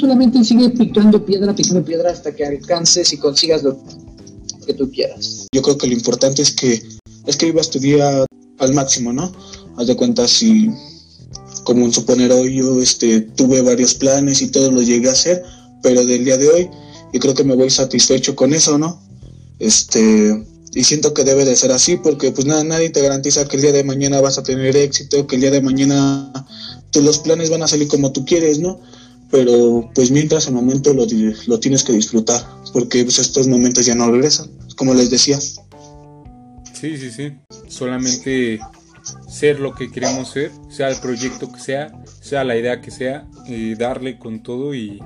Solamente 0.00 0.42
sigue 0.42 0.70
picando 0.70 1.24
piedra, 1.24 1.54
picando 1.54 1.84
piedra 1.84 2.10
hasta 2.10 2.34
que 2.34 2.44
alcances 2.44 3.12
y 3.12 3.18
consigas 3.18 3.62
lo 3.62 3.78
que 4.66 4.74
tú 4.74 4.90
quieras. 4.90 5.46
Yo 5.54 5.62
creo 5.62 5.78
que 5.78 5.86
lo 5.86 5.92
importante 5.92 6.42
es 6.42 6.50
que 6.52 6.82
es 7.26 7.36
que 7.36 7.46
vivas 7.46 7.70
tu 7.70 7.78
día 7.78 8.24
al 8.58 8.74
máximo, 8.74 9.12
¿no? 9.12 9.32
Haz 9.76 9.86
de 9.86 9.96
cuenta 9.96 10.26
si, 10.26 10.70
como 11.64 11.84
un 11.84 11.92
suponer 11.92 12.32
hoy, 12.32 12.56
yo 12.56 12.80
este, 12.80 13.20
tuve 13.20 13.62
varios 13.62 13.94
planes 13.94 14.42
y 14.42 14.48
todo 14.48 14.70
lo 14.70 14.82
llegué 14.82 15.08
a 15.08 15.12
hacer, 15.12 15.42
pero 15.82 16.04
del 16.04 16.24
día 16.24 16.38
de 16.38 16.48
hoy 16.48 16.70
yo 17.12 17.20
creo 17.20 17.34
que 17.34 17.44
me 17.44 17.54
voy 17.54 17.70
satisfecho 17.70 18.34
con 18.34 18.54
eso, 18.54 18.78
¿no? 18.78 19.00
Este, 19.58 20.44
y 20.74 20.84
siento 20.84 21.12
que 21.12 21.24
debe 21.24 21.44
de 21.44 21.54
ser 21.56 21.70
así 21.72 21.96
porque 21.96 22.32
pues 22.32 22.46
nada, 22.46 22.64
nadie 22.64 22.90
te 22.90 23.02
garantiza 23.02 23.46
que 23.46 23.56
el 23.56 23.62
día 23.62 23.72
de 23.72 23.84
mañana 23.84 24.20
vas 24.20 24.38
a 24.38 24.42
tener 24.42 24.76
éxito, 24.76 25.26
que 25.26 25.36
el 25.36 25.42
día 25.42 25.50
de 25.50 25.60
mañana 25.60 26.32
pues, 26.92 27.04
los 27.04 27.18
planes 27.18 27.50
van 27.50 27.62
a 27.62 27.68
salir 27.68 27.88
como 27.88 28.12
tú 28.12 28.24
quieres, 28.24 28.58
¿no? 28.58 28.80
Pero 29.30 29.90
pues 29.94 30.10
mientras 30.10 30.46
el 30.46 30.54
momento 30.54 30.92
lo, 30.92 31.06
lo 31.46 31.60
tienes 31.60 31.84
que 31.84 31.92
disfrutar 31.92 32.46
porque 32.72 33.04
pues 33.04 33.18
estos 33.18 33.46
momentos 33.48 33.84
ya 33.84 33.94
no 33.94 34.10
regresan, 34.10 34.50
como 34.76 34.94
les 34.94 35.10
decía. 35.10 35.38
Sí, 35.40 36.96
sí, 36.98 37.10
sí. 37.10 37.32
Solamente 37.68 38.60
ser 39.28 39.60
lo 39.60 39.74
que 39.74 39.90
queremos 39.90 40.30
ser, 40.30 40.50
sea 40.68 40.90
el 40.90 41.00
proyecto 41.00 41.52
que 41.52 41.60
sea, 41.60 41.92
sea 42.20 42.44
la 42.44 42.56
idea 42.56 42.80
que 42.80 42.90
sea, 42.90 43.28
y 43.46 43.74
darle 43.74 44.18
con 44.18 44.42
todo 44.42 44.74
y, 44.74 45.00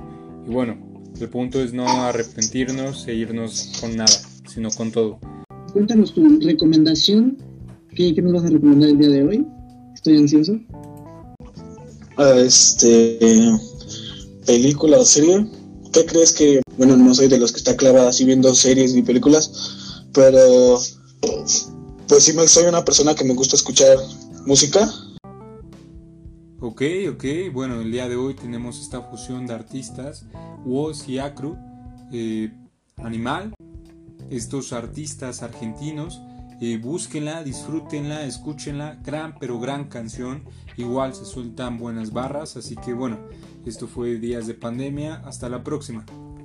y 0.45 0.49
bueno, 0.49 0.77
el 1.19 1.29
punto 1.29 1.61
es 1.61 1.73
no 1.73 1.87
arrepentirnos 2.03 3.07
e 3.07 3.15
irnos 3.15 3.77
con 3.81 3.95
nada, 3.95 4.13
sino 4.47 4.69
con 4.71 4.91
todo 4.91 5.19
cuéntanos 5.77 6.11
tu 6.11 6.39
recomendación. 6.39 7.37
¿Qué, 7.95 8.11
nos 8.21 8.33
vas 8.33 8.45
a 8.45 8.49
recomendar 8.49 8.89
el 8.89 8.97
día 8.97 9.09
de 9.09 9.23
hoy? 9.23 9.47
Estoy 9.93 10.17
ansioso. 10.17 10.59
Ah, 12.17 12.33
este. 12.37 13.19
Película 14.47 14.97
o 14.97 15.05
serie. 15.05 15.45
¿Qué 15.93 16.03
crees 16.05 16.33
que.? 16.33 16.61
Bueno, 16.77 16.97
no 16.97 17.13
soy 17.13 17.27
de 17.27 17.37
los 17.37 17.51
que 17.51 17.59
está 17.59 17.77
clavada 17.77 18.09
así 18.09 18.25
viendo 18.25 18.53
series 18.55 18.95
y 18.95 19.03
películas, 19.03 20.05
pero. 20.13 20.79
Pues 22.07 22.23
sí, 22.23 22.33
soy 22.47 22.65
una 22.67 22.85
persona 22.85 23.13
que 23.15 23.25
me 23.25 23.33
gusta 23.33 23.57
escuchar 23.57 23.97
música. 24.45 24.89
Ok, 26.61 26.81
ok. 27.11 27.25
Bueno, 27.51 27.81
el 27.81 27.91
día 27.91 28.07
de 28.07 28.15
hoy 28.15 28.33
tenemos 28.33 28.79
esta 28.79 29.01
fusión 29.01 29.45
de 29.45 29.53
artistas, 29.53 30.25
Woz 30.65 31.09
y 31.09 31.19
Acru, 31.19 31.57
eh, 32.13 32.53
Animal, 32.97 33.53
estos 34.29 34.71
artistas 34.71 35.43
argentinos. 35.43 36.21
Eh, 36.61 36.79
búsquenla, 36.81 37.43
disfrútenla, 37.43 38.23
escúchenla, 38.23 38.99
gran 39.03 39.37
pero 39.37 39.59
gran 39.59 39.89
canción, 39.89 40.43
igual 40.75 41.13
se 41.13 41.23
sueltan 41.25 41.77
buenas 41.77 42.11
barras, 42.11 42.57
así 42.57 42.75
que 42.77 42.93
bueno, 42.93 43.19
esto 43.63 43.85
fue 43.87 44.17
Días 44.17 44.47
de 44.47 44.55
Pandemia, 44.55 45.21
hasta 45.23 45.49
la 45.49 45.63
próxima. 45.63 46.03